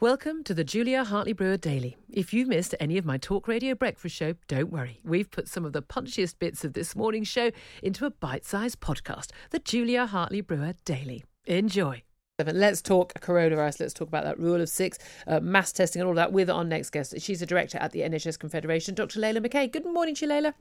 Welcome 0.00 0.44
to 0.44 0.54
the 0.54 0.62
Julia 0.62 1.02
Hartley 1.02 1.32
Brewer 1.32 1.56
Daily. 1.56 1.96
If 2.08 2.32
you 2.32 2.46
missed 2.46 2.72
any 2.78 2.98
of 2.98 3.04
my 3.04 3.18
talk 3.18 3.48
radio 3.48 3.74
breakfast 3.74 4.14
show, 4.14 4.34
don't 4.46 4.70
worry. 4.70 5.00
We've 5.02 5.28
put 5.28 5.48
some 5.48 5.64
of 5.64 5.72
the 5.72 5.82
punchiest 5.82 6.38
bits 6.38 6.64
of 6.64 6.74
this 6.74 6.94
morning's 6.94 7.26
show 7.26 7.50
into 7.82 8.06
a 8.06 8.10
bite-sized 8.10 8.78
podcast, 8.78 9.32
the 9.50 9.58
Julia 9.58 10.06
Hartley 10.06 10.40
Brewer 10.40 10.74
Daily. 10.84 11.24
Enjoy. 11.46 12.04
Let's 12.38 12.80
talk 12.80 13.12
coronavirus. 13.14 13.80
Let's 13.80 13.92
talk 13.92 14.06
about 14.06 14.22
that 14.22 14.38
rule 14.38 14.60
of 14.60 14.68
six, 14.68 14.98
uh, 15.26 15.40
mass 15.40 15.72
testing, 15.72 16.00
and 16.00 16.08
all 16.08 16.14
that 16.14 16.32
with 16.32 16.48
our 16.48 16.62
next 16.62 16.90
guest. 16.90 17.20
She's 17.20 17.42
a 17.42 17.46
director 17.46 17.78
at 17.78 17.90
the 17.90 18.02
NHS 18.02 18.38
Confederation, 18.38 18.94
Dr. 18.94 19.18
Layla 19.18 19.44
McCay. 19.44 19.72
Good 19.72 19.84
morning, 19.84 20.14
Layla. 20.14 20.54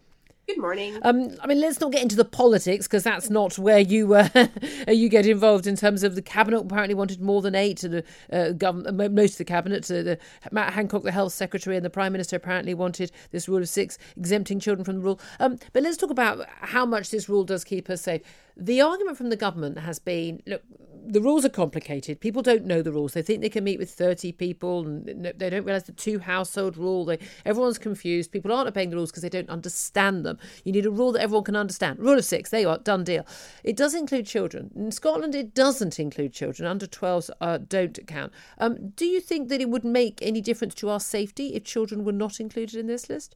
Good 0.47 0.59
morning. 0.59 0.97
Um, 1.01 1.35
I 1.43 1.47
mean, 1.47 1.59
let's 1.59 1.81
not 1.81 1.91
get 1.91 2.01
into 2.01 2.15
the 2.15 2.23
politics 2.23 2.87
because 2.87 3.03
that's 3.03 3.29
not 3.29 3.59
where 3.59 3.79
you 3.79 4.13
uh, 4.13 4.29
you 4.87 5.09
get 5.09 5.25
involved 5.25 5.67
in 5.67 5.75
terms 5.75 6.03
of 6.03 6.15
the 6.15 6.21
cabinet. 6.21 6.61
Apparently, 6.61 6.95
wanted 6.95 7.19
more 7.19 7.41
than 7.41 7.53
eight, 7.53 7.83
and 7.83 8.01
uh, 8.31 8.53
government, 8.53 9.13
most 9.13 9.33
of 9.33 9.39
the 9.39 9.43
cabinet. 9.43 9.91
Uh, 9.91 10.03
the, 10.03 10.19
Matt 10.53 10.71
Hancock, 10.71 11.03
the 11.03 11.11
health 11.11 11.33
secretary, 11.33 11.75
and 11.75 11.83
the 11.83 11.89
prime 11.89 12.13
minister 12.13 12.37
apparently 12.37 12.73
wanted 12.73 13.11
this 13.31 13.49
rule 13.49 13.57
of 13.57 13.67
six, 13.67 13.97
exempting 14.15 14.61
children 14.61 14.85
from 14.85 14.95
the 14.95 15.01
rule. 15.01 15.19
Um, 15.41 15.59
but 15.73 15.83
let's 15.83 15.97
talk 15.97 16.11
about 16.11 16.47
how 16.47 16.85
much 16.85 17.09
this 17.09 17.27
rule 17.27 17.43
does 17.43 17.65
keep 17.65 17.89
us 17.89 18.03
safe. 18.03 18.21
The 18.59 18.81
argument 18.81 19.17
from 19.17 19.29
the 19.29 19.35
government 19.35 19.77
has 19.79 19.99
been 19.99 20.41
look, 20.47 20.63
the 21.07 21.21
rules 21.21 21.45
are 21.45 21.49
complicated. 21.49 22.19
People 22.19 22.41
don't 22.41 22.65
know 22.65 22.81
the 22.81 22.91
rules. 22.91 23.13
They 23.13 23.21
think 23.21 23.41
they 23.41 23.49
can 23.49 23.63
meet 23.63 23.79
with 23.79 23.89
30 23.89 24.33
people 24.33 24.85
and 24.85 25.05
they 25.05 25.49
don't 25.49 25.63
realise 25.63 25.83
the 25.83 25.93
two 25.93 26.19
household 26.19 26.77
rule. 26.77 27.05
They, 27.05 27.19
everyone's 27.45 27.77
confused. 27.77 28.31
People 28.31 28.51
aren't 28.51 28.67
obeying 28.67 28.89
the 28.89 28.97
rules 28.97 29.11
because 29.11 29.23
they 29.23 29.29
don't 29.29 29.49
understand 29.49 30.25
them. 30.25 30.37
You 30.65 30.71
need 30.73 30.85
a 30.85 30.91
rule 30.91 31.13
that 31.13 31.21
everyone 31.21 31.45
can 31.45 31.55
understand. 31.55 31.99
Rule 31.99 32.17
of 32.17 32.25
six, 32.25 32.49
there 32.49 32.61
you 32.61 32.69
are, 32.69 32.77
done 32.77 33.03
deal. 33.03 33.25
It 33.63 33.77
does 33.77 33.93
include 33.93 34.25
children. 34.25 34.71
In 34.75 34.91
Scotland, 34.91 35.33
it 35.33 35.53
doesn't 35.53 35.99
include 35.99 36.33
children. 36.33 36.67
Under 36.67 36.87
12s 36.87 37.29
uh, 37.39 37.59
don't 37.59 38.05
count. 38.07 38.33
Um, 38.57 38.89
do 38.89 39.05
you 39.05 39.21
think 39.21 39.49
that 39.49 39.61
it 39.61 39.69
would 39.69 39.85
make 39.85 40.19
any 40.21 40.41
difference 40.41 40.75
to 40.75 40.89
our 40.89 40.99
safety 40.99 41.53
if 41.53 41.63
children 41.63 42.03
were 42.03 42.11
not 42.11 42.39
included 42.39 42.77
in 42.77 42.87
this 42.87 43.09
list? 43.09 43.35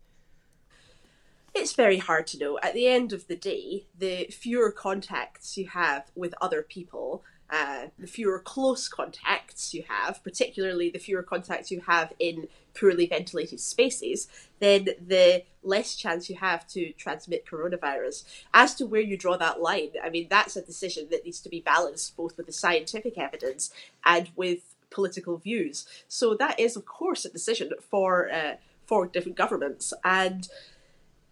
It's 1.54 1.74
very 1.74 1.98
hard 1.98 2.28
to 2.28 2.40
know. 2.40 2.60
At 2.64 2.74
the 2.74 2.88
end 2.88 3.12
of 3.12 3.28
the 3.28 3.36
day, 3.36 3.86
the 3.98 4.26
fewer 4.26 4.72
contacts 4.72 5.58
you 5.58 5.68
have 5.68 6.10
with 6.16 6.34
other 6.42 6.62
people, 6.62 7.24
uh, 7.50 7.88
the 8.00 8.08
fewer 8.08 8.40
close 8.40 8.88
contacts 8.88 9.74
you 9.74 9.84
have, 9.90 10.24
particularly 10.24 10.90
the 10.90 11.00
fewer 11.00 11.24
contacts 11.24 11.70
you 11.70 11.82
have 11.82 12.14
in 12.20 12.48
poorly 12.74 13.06
ventilated 13.06 13.60
spaces, 13.60 14.30
then 14.60 14.88
the 15.06 15.44
less 15.62 15.96
chance 15.96 16.30
you 16.30 16.38
have 16.38 16.66
to 16.68 16.94
transmit 16.94 17.46
coronavirus. 17.46 18.24
As 18.54 18.74
to 18.76 18.86
where 18.86 19.02
you 19.02 19.18
draw 19.18 19.36
that 19.36 19.62
line, 19.62 19.92
I 20.02 20.10
mean, 20.10 20.28
that's 20.30 20.56
a 20.56 20.62
decision 20.62 21.08
that 21.12 21.26
needs 21.26 21.42
to 21.42 21.50
be 21.50 21.60
balanced 21.60 22.16
both 22.16 22.38
with 22.38 22.46
the 22.46 22.54
scientific 22.54 23.18
evidence 23.18 23.72
and 24.06 24.30
with 24.38 24.76
political 24.90 25.38
views. 25.38 25.86
So 26.08 26.34
that 26.36 26.58
is, 26.58 26.78
of 26.78 26.86
course, 26.86 27.26
a 27.26 27.30
decision 27.30 27.72
for 27.82 28.32
uh, 28.32 28.56
for 28.86 29.08
different 29.08 29.38
governments 29.38 29.94
and 30.04 30.50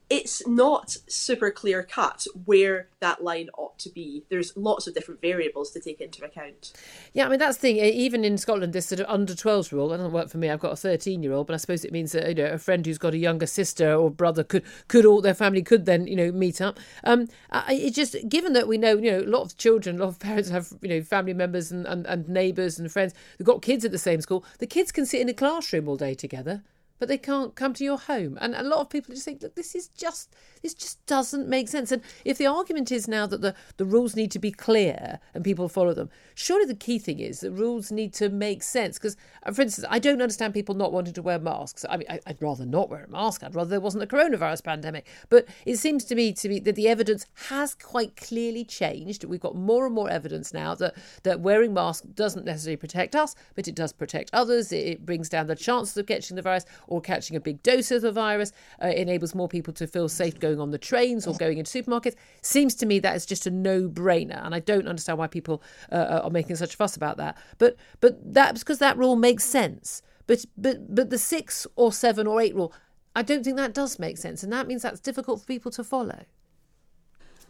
it's 0.09 0.46
not 0.47 0.97
super 1.08 1.52
clear 1.52 1.84
cut 1.84 2.25
where 2.46 2.88
that 3.00 3.24
line 3.24 3.50
ought 3.56 3.78
to 3.80 3.90
be. 3.90 4.24
There's 4.30 4.56
lots 4.58 4.88
of 4.88 4.96
different 4.96 5.22
variables 5.22 5.72
to 5.72 5.80
take 5.80 6.02
into 6.02 6.25
account. 6.25 6.74
Yeah, 7.14 7.28
I 7.28 7.30
mean 7.30 7.40
that's 7.40 7.58
the 7.58 7.74
thing. 7.74 7.78
Even 7.78 8.25
in 8.25 8.38
Scotland, 8.38 8.74
this 8.74 8.88
sort 8.88 9.02
of 9.02 9.06
under 9.08 9.34
12s 9.34 9.72
rule 9.72 9.90
that 9.90 9.97
doesn't 9.97 10.12
work 10.12 10.30
for 10.30 10.40
me. 10.40 10.50
I've 10.50 10.59
got 10.59 10.74
a 10.74 10.75
13 10.75 11.22
year 11.22 11.34
old, 11.34 11.47
but 11.47 11.53
I 11.53 11.58
suppose 11.58 11.86
it 11.86 11.92
means 11.92 12.12
that 12.14 12.28
you 12.28 12.36
know 12.36 12.46
a 12.46 12.58
friend 12.58 12.86
who's 12.86 12.97
got 12.97 13.14
a 13.14 13.18
younger 13.18 13.46
sister 13.46 13.94
or 13.94 14.09
brother 14.09 14.44
could 14.44 14.64
could 14.88 15.06
all 15.06 15.22
their 15.22 15.36
family 15.36 15.62
could 15.62 15.86
then 15.86 16.08
you 16.08 16.16
know 16.16 16.31
meet 16.31 16.59
up. 16.59 16.80
Um, 17.03 17.28
it 17.70 17.94
just 17.94 18.16
given 18.28 18.53
that 18.53 18.68
we 18.68 18.78
know 18.78 18.97
you 18.97 19.12
know 19.12 19.20
a 19.20 19.30
lot 19.30 19.44
of 19.44 19.58
children, 19.58 19.97
a 19.97 20.00
lot 20.00 20.09
of 20.09 20.20
parents 20.30 20.50
have 20.50 20.74
you 20.81 20.90
know 20.90 21.02
family 21.03 21.34
members 21.34 21.72
and, 21.72 21.86
and, 21.86 22.08
and 22.08 22.28
neighbours 22.28 22.80
and 22.80 22.91
friends 22.91 23.14
who've 23.38 23.47
got 23.47 23.62
kids 23.62 23.86
at 23.86 23.91
the 23.91 24.00
same 24.00 24.22
school. 24.22 24.44
The 24.58 24.68
kids 24.68 24.91
can 24.91 25.06
sit 25.06 25.22
in 25.22 25.30
a 25.30 25.34
classroom 25.34 25.88
all 25.88 25.97
day 25.97 26.16
together 26.16 26.64
but 27.00 27.08
they 27.08 27.18
can't 27.18 27.56
come 27.56 27.74
to 27.74 27.84
your 27.84 27.98
home. 27.98 28.38
And 28.42 28.54
a 28.54 28.64
lot 28.64 28.80
of 28.82 28.90
people 28.90 29.14
just 29.14 29.26
think, 29.26 29.42
look, 29.42 29.56
this 29.56 29.74
is 29.76 29.88
just 29.88 30.36
this 30.62 30.74
just 30.74 31.06
doesn't 31.06 31.48
make 31.48 31.70
sense. 31.70 31.92
And 31.92 32.02
if 32.26 32.38
the 32.38 32.46
argument 32.46 32.92
is 32.92 33.08
now 33.08 33.26
that 33.28 33.42
the, 33.42 33.56
the 33.78 33.86
rules 33.86 34.16
need 34.16 34.32
to 34.32 34.40
be 34.40 34.52
clear 34.52 35.20
and 35.34 35.44
people 35.44 35.70
follow 35.70 35.94
them, 35.94 36.09
surely 36.36 36.66
the 36.66 36.76
key 36.76 37.00
thing 37.00 37.20
is 37.20 37.40
the 37.40 37.52
rules 37.52 37.92
need 37.92 38.14
to 38.16 38.30
make 38.30 38.62
sense. 38.64 38.98
Because, 38.98 39.16
uh, 39.44 39.52
for 39.52 39.62
instance, 39.62 39.88
I 39.90 40.00
don't 40.00 40.22
understand 40.22 40.54
people 40.54 40.76
not 40.76 40.92
wanting 40.92 41.14
to 41.14 41.22
wear 41.22 41.40
masks. 41.40 41.86
I 41.90 41.98
mean, 41.98 42.08
I, 42.09 42.20
would 42.28 42.42
rather 42.42 42.66
not 42.66 42.90
wear 42.90 43.06
a 43.06 43.09
mask. 43.09 43.44
I'd 43.44 43.56
rather 43.56 43.70
there 43.70 43.80
wasn't 43.80 44.04
a 44.04 44.08
coronavirus 44.08 44.64
pandemic. 44.64 45.08
But 45.30 45.48
it 45.66 45.78
seems 45.78 46.04
to 46.06 46.16
me 46.16 46.34
to 46.34 46.50
be 46.50 46.59
that 46.59 46.76
the 46.76 46.88
evidence 46.88 47.26
has 47.48 47.74
quite 47.74 48.16
clearly 48.16 48.66
changed. 48.66 49.24
We've 49.24 49.40
got 49.40 49.56
more 49.56 49.86
and 49.86 49.96
more 49.96 50.09
evidence 50.09 50.54
now 50.54 50.76
that, 50.76 50.96
that 51.24 51.40
wearing 51.40 51.74
masks 51.74 52.06
doesn't 52.08 52.46
necessarily 52.46 52.78
protect 52.78 53.16
us, 53.16 53.36
but 53.56 53.68
it 53.68 53.76
does 53.76 53.94
protect 53.94 54.30
others. 54.34 54.72
It, 54.72 54.88
it 54.88 55.06
brings 55.06 55.30
down 55.30 55.48
the 55.48 55.56
chances 55.56 55.96
of 55.96 56.06
catching 56.06 56.36
the 56.36 56.42
virus 56.42 56.66
or 56.90 57.00
catching 57.02 57.38
a 57.38 57.40
big 57.40 57.64
dose 57.64 57.92
of 57.92 58.02
the 58.02 58.12
virus. 58.12 58.52
Uh, 58.84 58.88
enables 58.88 59.34
more 59.34 59.48
people 59.48 59.74
to 59.74 59.88
feel 59.88 60.10
safe 60.10 60.40
going 60.40 60.60
on 60.60 60.72
the 60.72 60.78
trains 60.78 61.26
or 61.26 61.34
going 61.36 61.58
into 61.58 61.72
supermarkets. 61.72 62.16
Seems 62.42 62.76
to 62.76 62.86
me 62.86 63.00
that 63.00 63.16
is 63.16 63.26
just 63.26 63.48
a 63.48 63.52
no-brainer, 63.52 64.44
and 64.46 64.54
I 64.54 64.60
don't 64.60 64.88
understand 64.88 65.18
why 65.18 65.28
people 65.28 65.64
uh, 65.92 66.22
are 66.24 66.30
making 66.30 66.58
such 66.58 66.74
a 66.74 66.78
fuss 66.78 66.98
about 66.98 67.18
that. 67.18 67.38
But 67.58 67.78
but 68.02 68.34
that's 68.34 68.60
because 68.60 68.80
that 68.80 68.98
rule 68.98 69.16
makes 69.16 69.46
sense. 69.46 70.02
But 70.28 70.46
but 70.58 70.94
but 70.94 71.10
the 71.10 71.18
six 71.18 71.66
or 71.76 71.94
seven 71.94 72.28
or 72.28 72.42
eight 72.42 72.56
rule, 72.56 72.74
I 73.16 73.22
don't 73.22 73.44
think 73.44 73.58
that 73.58 73.74
does 73.74 73.98
make 74.00 74.18
sense, 74.18 74.44
and 74.44 74.52
that 74.52 74.68
means 74.68 74.82
that's 74.82 75.00
difficult 75.00 75.42
for 75.42 75.46
people 75.46 75.72
to 75.72 75.84
follow. 75.84 76.26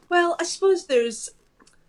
Well, 0.10 0.36
I 0.40 0.44
suppose 0.44 0.88
there's 0.88 1.30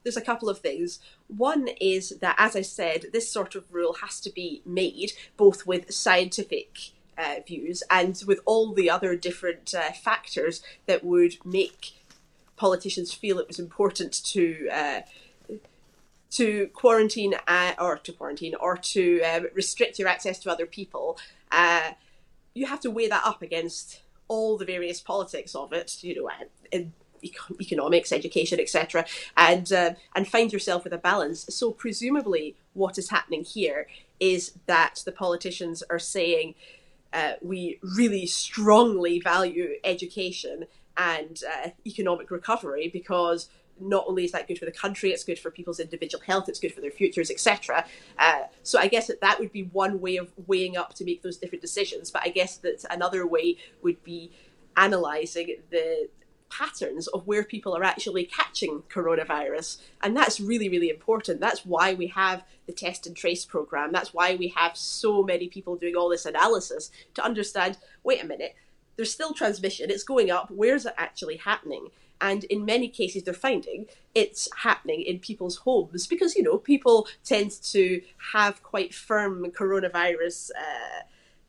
there's 0.02 0.16
a 0.16 0.22
couple 0.22 0.48
of 0.48 0.58
things. 0.60 0.98
One 1.26 1.68
is 1.80 2.14
that, 2.20 2.36
as 2.38 2.56
I 2.56 2.62
said, 2.62 3.06
this 3.12 3.30
sort 3.30 3.54
of 3.54 3.64
rule 3.70 3.96
has 4.02 4.20
to 4.20 4.30
be 4.30 4.62
made 4.64 5.12
both 5.36 5.66
with 5.66 5.92
scientific 5.92 6.92
uh, 7.20 7.40
views 7.46 7.82
and 7.90 8.22
with 8.26 8.40
all 8.44 8.72
the 8.72 8.88
other 8.88 9.14
different 9.16 9.74
uh, 9.74 9.92
factors 9.92 10.62
that 10.86 11.04
would 11.04 11.36
make 11.44 11.92
politicians 12.56 13.12
feel 13.12 13.38
it 13.38 13.48
was 13.48 13.58
important 13.58 14.12
to 14.24 14.68
uh, 14.72 15.00
to 16.30 16.68
quarantine 16.68 17.34
uh, 17.48 17.72
or 17.78 17.96
to 17.98 18.12
quarantine 18.12 18.54
or 18.60 18.76
to 18.76 19.20
um, 19.22 19.46
restrict 19.54 19.98
your 19.98 20.08
access 20.08 20.38
to 20.38 20.50
other 20.50 20.66
people. 20.66 21.18
Uh, 21.50 21.90
you 22.54 22.66
have 22.66 22.80
to 22.80 22.90
weigh 22.90 23.08
that 23.08 23.22
up 23.24 23.42
against 23.42 24.00
all 24.28 24.56
the 24.56 24.64
various 24.64 25.00
politics 25.00 25.54
of 25.54 25.72
it. 25.72 26.02
You 26.02 26.14
know, 26.16 26.30
in, 26.70 26.92
economics, 27.60 28.12
education, 28.12 28.60
etc., 28.60 29.04
and 29.36 29.72
uh, 29.72 29.92
and 30.14 30.26
find 30.26 30.52
yourself 30.52 30.84
with 30.84 30.92
a 30.92 30.98
balance. 30.98 31.46
So 31.48 31.70
presumably, 31.70 32.56
what 32.74 32.98
is 32.98 33.10
happening 33.10 33.44
here 33.44 33.86
is 34.18 34.52
that 34.66 35.02
the 35.04 35.12
politicians 35.12 35.82
are 35.90 35.98
saying 35.98 36.54
uh, 37.12 37.32
we 37.42 37.78
really 37.82 38.26
strongly 38.26 39.20
value 39.20 39.74
education 39.84 40.66
and 40.96 41.42
uh, 41.64 41.70
economic 41.86 42.30
recovery 42.30 42.88
because 42.88 43.48
not 43.80 44.04
only 44.06 44.24
is 44.24 44.32
that 44.32 44.46
good 44.46 44.58
for 44.58 44.66
the 44.66 44.72
country, 44.72 45.10
it's 45.10 45.24
good 45.24 45.38
for 45.38 45.50
people's 45.50 45.80
individual 45.80 46.22
health, 46.24 46.48
it's 46.48 46.60
good 46.60 46.74
for 46.74 46.80
their 46.80 46.90
futures, 46.90 47.30
etc. 47.30 47.84
Uh, 48.18 48.42
so 48.62 48.78
I 48.78 48.88
guess 48.88 49.06
that 49.06 49.20
that 49.22 49.40
would 49.40 49.52
be 49.52 49.62
one 49.64 50.00
way 50.00 50.16
of 50.16 50.30
weighing 50.46 50.76
up 50.76 50.94
to 50.94 51.04
make 51.04 51.22
those 51.22 51.38
different 51.38 51.62
decisions. 51.62 52.10
But 52.10 52.22
I 52.24 52.28
guess 52.28 52.58
that 52.58 52.84
another 52.90 53.26
way 53.26 53.56
would 53.82 54.02
be 54.04 54.32
analysing 54.76 55.56
the 55.70 56.08
patterns 56.50 57.06
of 57.08 57.26
where 57.26 57.44
people 57.44 57.76
are 57.76 57.84
actually 57.84 58.24
catching 58.24 58.82
coronavirus. 58.90 59.78
And 60.02 60.16
that's 60.16 60.40
really, 60.40 60.68
really 60.68 60.90
important. 60.90 61.40
That's 61.40 61.64
why 61.64 61.94
we 61.94 62.08
have 62.08 62.44
the 62.66 62.72
test 62.72 63.06
and 63.06 63.16
trace 63.16 63.44
program. 63.44 63.92
That's 63.92 64.12
why 64.12 64.34
we 64.34 64.48
have 64.48 64.76
so 64.76 65.22
many 65.22 65.48
people 65.48 65.76
doing 65.76 65.96
all 65.96 66.08
this 66.08 66.26
analysis 66.26 66.90
to 67.14 67.24
understand 67.24 67.78
wait 68.02 68.22
a 68.22 68.26
minute, 68.26 68.54
there's 68.96 69.12
still 69.12 69.32
transmission, 69.32 69.90
it's 69.90 70.02
going 70.02 70.30
up, 70.30 70.50
where's 70.50 70.84
it 70.84 70.94
actually 70.98 71.36
happening? 71.36 71.88
And 72.20 72.44
in 72.44 72.66
many 72.66 72.88
cases, 72.88 73.22
they're 73.22 73.32
finding 73.32 73.86
it's 74.14 74.48
happening 74.58 75.00
in 75.02 75.20
people's 75.20 75.56
homes 75.56 76.06
because, 76.06 76.34
you 76.34 76.42
know, 76.42 76.58
people 76.58 77.08
tend 77.24 77.50
to 77.62 78.02
have 78.32 78.62
quite 78.62 78.92
firm 78.92 79.46
coronavirus. 79.52 80.50
Uh, 80.50 81.02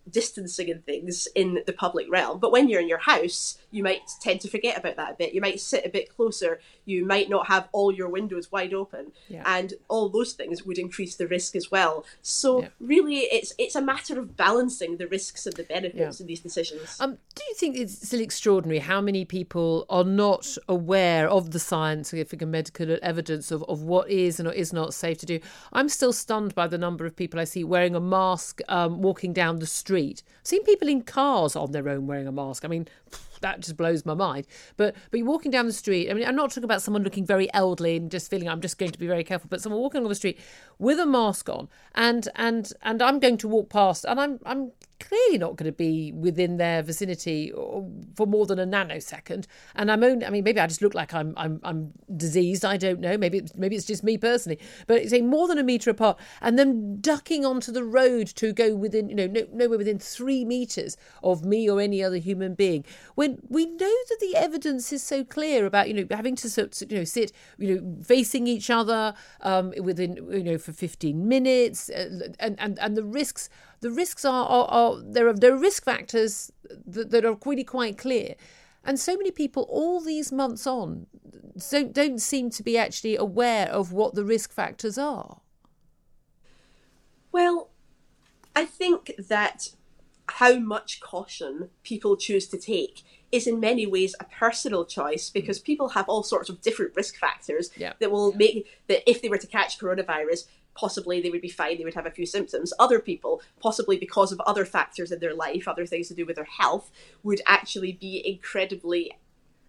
distancing 0.09 0.69
and 0.69 0.85
things 0.85 1.27
in 1.35 1.61
the 1.65 1.73
public 1.73 2.07
realm. 2.09 2.39
But 2.39 2.51
when 2.51 2.67
you're 2.67 2.81
in 2.81 2.89
your 2.89 2.97
house, 2.97 3.57
you 3.71 3.83
might 3.83 4.01
tend 4.19 4.41
to 4.41 4.49
forget 4.49 4.77
about 4.77 4.97
that 4.97 5.11
a 5.11 5.15
bit. 5.15 5.33
You 5.33 5.41
might 5.41 5.59
sit 5.59 5.85
a 5.85 5.89
bit 5.89 6.15
closer. 6.15 6.59
You 6.85 7.05
might 7.05 7.29
not 7.29 7.47
have 7.47 7.69
all 7.71 7.91
your 7.91 8.09
windows 8.09 8.51
wide 8.51 8.73
open, 8.73 9.13
yeah. 9.29 9.43
and 9.45 9.73
all 9.87 10.09
those 10.09 10.33
things 10.33 10.65
would 10.65 10.77
increase 10.77 11.15
the 11.15 11.27
risk 11.27 11.55
as 11.55 11.71
well. 11.71 12.05
So 12.21 12.61
yeah. 12.61 12.67
really, 12.79 13.19
it's 13.19 13.53
it's 13.57 13.75
a 13.75 13.81
matter 13.81 14.19
of 14.19 14.35
balancing 14.35 14.97
the 14.97 15.07
risks 15.07 15.45
and 15.45 15.55
the 15.55 15.63
benefits 15.63 16.19
yeah. 16.19 16.23
in 16.23 16.27
these 16.27 16.41
decisions. 16.41 16.97
Um, 16.99 17.17
do 17.33 17.43
you 17.47 17.55
think 17.55 17.77
it's 17.77 18.07
still 18.07 18.19
extraordinary 18.19 18.79
how 18.79 19.01
many 19.01 19.25
people 19.25 19.85
are 19.89 20.03
not 20.03 20.57
aware 20.67 21.29
of 21.29 21.51
the 21.51 21.59
scientific 21.59 22.41
and 22.41 22.51
medical 22.51 22.97
evidence 23.01 23.51
of, 23.51 23.63
of 23.63 23.83
what 23.83 24.09
is 24.09 24.39
and 24.39 24.51
is 24.53 24.73
not 24.73 24.93
safe 24.93 25.17
to 25.19 25.25
do? 25.25 25.39
I'm 25.71 25.87
still 25.87 26.13
stunned 26.13 26.53
by 26.53 26.67
the 26.67 26.77
number 26.77 27.05
of 27.05 27.15
people 27.15 27.39
I 27.39 27.45
see 27.45 27.63
wearing 27.63 27.95
a 27.95 28.01
mask 28.01 28.59
um, 28.67 29.01
walking 29.01 29.31
down 29.31 29.59
the 29.59 29.67
street. 29.67 30.23
I've 30.41 30.47
seen 30.47 30.63
people 30.63 30.89
in 30.89 31.03
cars 31.03 31.55
on 31.55 31.71
their 31.71 31.87
own 31.87 32.05
wearing 32.05 32.27
a 32.27 32.31
mask. 32.31 32.65
I 32.65 32.67
mean 32.67 32.87
that 33.41 33.59
just 33.59 33.77
blows 33.77 34.05
my 34.05 34.13
mind. 34.13 34.47
But 34.77 34.95
but 35.09 35.17
you're 35.17 35.27
walking 35.27 35.51
down 35.51 35.67
the 35.67 35.73
street. 35.73 36.09
I 36.09 36.13
mean, 36.13 36.27
I'm 36.27 36.35
not 36.35 36.49
talking 36.49 36.63
about 36.63 36.81
someone 36.81 37.03
looking 37.03 37.25
very 37.25 37.53
elderly 37.53 37.97
and 37.97 38.09
just 38.09 38.29
feeling 38.29 38.49
I'm 38.49 38.61
just 38.61 38.77
going 38.77 38.91
to 38.91 38.99
be 38.99 39.07
very 39.07 39.23
careful, 39.23 39.47
but 39.49 39.61
someone 39.61 39.81
walking 39.81 40.03
on 40.03 40.09
the 40.09 40.15
street 40.15 40.39
with 40.79 40.99
a 40.99 41.05
mask 41.05 41.49
on, 41.49 41.69
and 41.95 42.27
and 42.35 42.71
and 42.81 43.01
I'm 43.01 43.19
going 43.19 43.37
to 43.37 43.47
walk 43.47 43.69
past, 43.69 44.05
and 44.05 44.19
I'm 44.19 44.39
I'm 44.45 44.71
clearly 45.01 45.37
not 45.37 45.55
going 45.55 45.69
to 45.69 45.75
be 45.75 46.11
within 46.11 46.57
their 46.57 46.81
vicinity 46.81 47.51
for 48.15 48.27
more 48.27 48.45
than 48.45 48.59
a 48.59 48.65
nanosecond. 48.65 49.47
And 49.75 49.91
I'm 49.91 50.03
only, 50.03 50.25
I 50.25 50.29
mean, 50.29 50.43
maybe 50.43 50.59
I 50.59 50.67
just 50.67 50.81
look 50.81 50.93
like 50.93 51.13
I'm 51.13 51.33
I'm 51.37 51.59
I'm 51.63 51.91
diseased. 52.15 52.63
I 52.63 52.77
don't 52.77 52.99
know. 52.99 53.17
Maybe 53.17 53.41
maybe 53.55 53.75
it's 53.75 53.85
just 53.85 54.03
me 54.03 54.17
personally. 54.17 54.59
But 54.87 55.09
say 55.09 55.21
more 55.21 55.47
than 55.47 55.57
a 55.57 55.63
meter 55.63 55.89
apart, 55.89 56.19
and 56.41 56.57
then 56.57 57.01
ducking 57.01 57.45
onto 57.45 57.71
the 57.71 57.83
road 57.83 58.27
to 58.27 58.53
go 58.53 58.75
within, 58.75 59.09
you 59.09 59.15
know, 59.15 59.27
no, 59.27 59.45
nowhere 59.51 59.77
within 59.77 59.99
three 59.99 60.45
meters 60.45 60.97
of 61.23 61.43
me 61.43 61.69
or 61.69 61.81
any 61.81 62.03
other 62.03 62.17
human 62.17 62.53
being. 62.53 62.85
When 63.15 63.41
we 63.49 63.65
know 63.65 63.95
that 64.09 64.17
the 64.19 64.35
evidence 64.35 64.93
is 64.93 65.03
so 65.03 65.23
clear 65.23 65.65
about, 65.65 65.87
you 65.87 65.93
know, 65.93 66.05
having 66.11 66.35
to 66.37 66.69
you 66.89 66.97
know 66.97 67.03
sit, 67.03 67.31
you 67.57 67.75
know, 67.75 68.03
facing 68.03 68.47
each 68.47 68.69
other 68.69 69.13
um, 69.41 69.73
within, 69.81 70.15
you 70.31 70.43
know, 70.43 70.57
for 70.57 70.71
15 70.71 71.27
minutes, 71.27 71.89
uh, 71.89 72.29
and 72.39 72.59
and 72.59 72.79
and 72.79 72.95
the 72.95 73.03
risks 73.03 73.49
the 73.81 73.91
risks 73.91 74.23
are, 74.23 74.45
are, 74.45 74.65
are 74.69 75.01
there 75.01 75.27
are 75.27 75.33
there 75.33 75.53
are 75.53 75.57
risk 75.57 75.83
factors 75.83 76.51
that, 76.85 77.11
that 77.11 77.25
are 77.25 77.37
really 77.45 77.63
quite 77.63 77.97
clear. 77.97 78.35
And 78.83 78.99
so 78.99 79.15
many 79.15 79.29
people, 79.29 79.67
all 79.69 80.01
these 80.01 80.31
months 80.31 80.65
on, 80.65 81.05
so 81.57 81.83
don't 81.83 82.19
seem 82.19 82.49
to 82.51 82.63
be 82.63 82.77
actually 82.77 83.15
aware 83.15 83.67
of 83.67 83.91
what 83.91 84.15
the 84.15 84.23
risk 84.23 84.51
factors 84.51 84.97
are. 84.97 85.41
Well, 87.31 87.69
I 88.55 88.65
think 88.65 89.11
that 89.19 89.69
how 90.27 90.57
much 90.57 90.99
caution 90.99 91.69
people 91.83 92.17
choose 92.17 92.47
to 92.47 92.57
take 92.57 93.03
is 93.31 93.47
in 93.47 93.59
many 93.59 93.85
ways 93.85 94.15
a 94.19 94.25
personal 94.25 94.85
choice 94.85 95.29
because 95.29 95.59
people 95.59 95.89
have 95.89 96.07
all 96.09 96.23
sorts 96.23 96.49
of 96.49 96.61
different 96.61 96.93
risk 96.95 97.17
factors 97.17 97.69
yeah. 97.77 97.93
that 97.99 98.11
will 98.11 98.33
make 98.33 98.67
that 98.87 99.09
if 99.09 99.21
they 99.21 99.29
were 99.29 99.37
to 99.37 99.47
catch 99.47 99.79
coronavirus 99.79 100.47
possibly 100.73 101.21
they 101.21 101.29
would 101.29 101.41
be 101.41 101.49
fine, 101.49 101.77
they 101.77 101.83
would 101.83 101.93
have 101.93 102.05
a 102.05 102.11
few 102.11 102.25
symptoms. 102.25 102.73
Other 102.79 102.99
people, 102.99 103.41
possibly 103.59 103.97
because 103.97 104.31
of 104.31 104.39
other 104.41 104.65
factors 104.65 105.11
in 105.11 105.19
their 105.19 105.33
life, 105.33 105.67
other 105.67 105.85
things 105.85 106.07
to 106.07 106.13
do 106.13 106.25
with 106.25 106.35
their 106.35 106.45
health, 106.45 106.91
would 107.23 107.41
actually 107.47 107.93
be 107.93 108.21
incredibly 108.25 109.13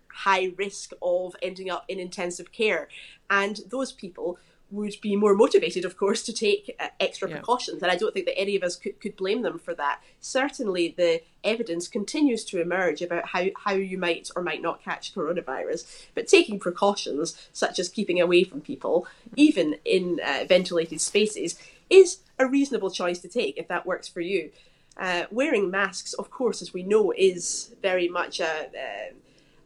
high 0.09 0.53
risk 0.57 0.93
of 1.01 1.35
ending 1.43 1.71
up 1.71 1.85
in 1.89 1.99
intensive 1.99 2.53
care. 2.53 2.89
And 3.31 3.61
those 3.71 3.93
people 3.93 4.39
would 4.73 4.95
be 5.01 5.15
more 5.15 5.35
motivated, 5.35 5.85
of 5.85 5.97
course, 5.97 6.23
to 6.25 6.33
take 6.33 6.75
uh, 6.81 6.89
extra 6.99 7.29
yeah. 7.29 7.37
precautions. 7.37 7.83
And 7.83 7.93
I 7.93 7.97
don't 7.97 8.13
think 8.13 8.27
that 8.27 8.39
any 8.39 8.57
of 8.57 8.63
us 8.63 8.75
could, 8.75 8.99
could 9.01 9.17
blame 9.17 9.43
them 9.43 9.59
for 9.59 9.75
that. 9.75 10.01
Certainly, 10.21 10.95
the 10.97 11.23
evidence 11.45 11.87
continues 11.89 12.45
to 12.47 12.61
emerge 12.61 13.03
about 13.03 13.29
how, 13.29 13.47
how 13.65 13.75
you 13.75 13.99
might 13.99 14.31
or 14.35 14.43
might 14.43 14.63
not 14.63 14.83
catch 14.83 15.15
coronavirus. 15.15 16.07
But 16.15 16.27
taking 16.27 16.59
precautions, 16.59 17.37
such 17.53 17.79
as 17.79 17.89
keeping 17.89 18.21
away 18.21 18.45
from 18.45 18.63
people, 18.63 19.07
even 19.37 19.77
in 19.85 20.21
uh, 20.25 20.45
ventilated 20.49 21.01
spaces, 21.01 21.59
is 21.91 22.19
a 22.39 22.47
reasonable 22.47 22.91
choice 22.91 23.19
to 23.21 23.29
take 23.29 23.59
if 23.59 23.69
that 23.69 23.87
works 23.87 24.09
for 24.09 24.21
you. 24.21 24.51
Uh, 24.97 25.25
wearing 25.31 25.71
masks, 25.71 26.13
of 26.15 26.31
course, 26.31 26.61
as 26.61 26.75
we 26.75 26.83
know, 26.83 27.13
is 27.17 27.75
very 27.81 28.09
much 28.09 28.41
a, 28.41 28.71
a, 28.77 29.13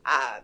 a 0.06 0.42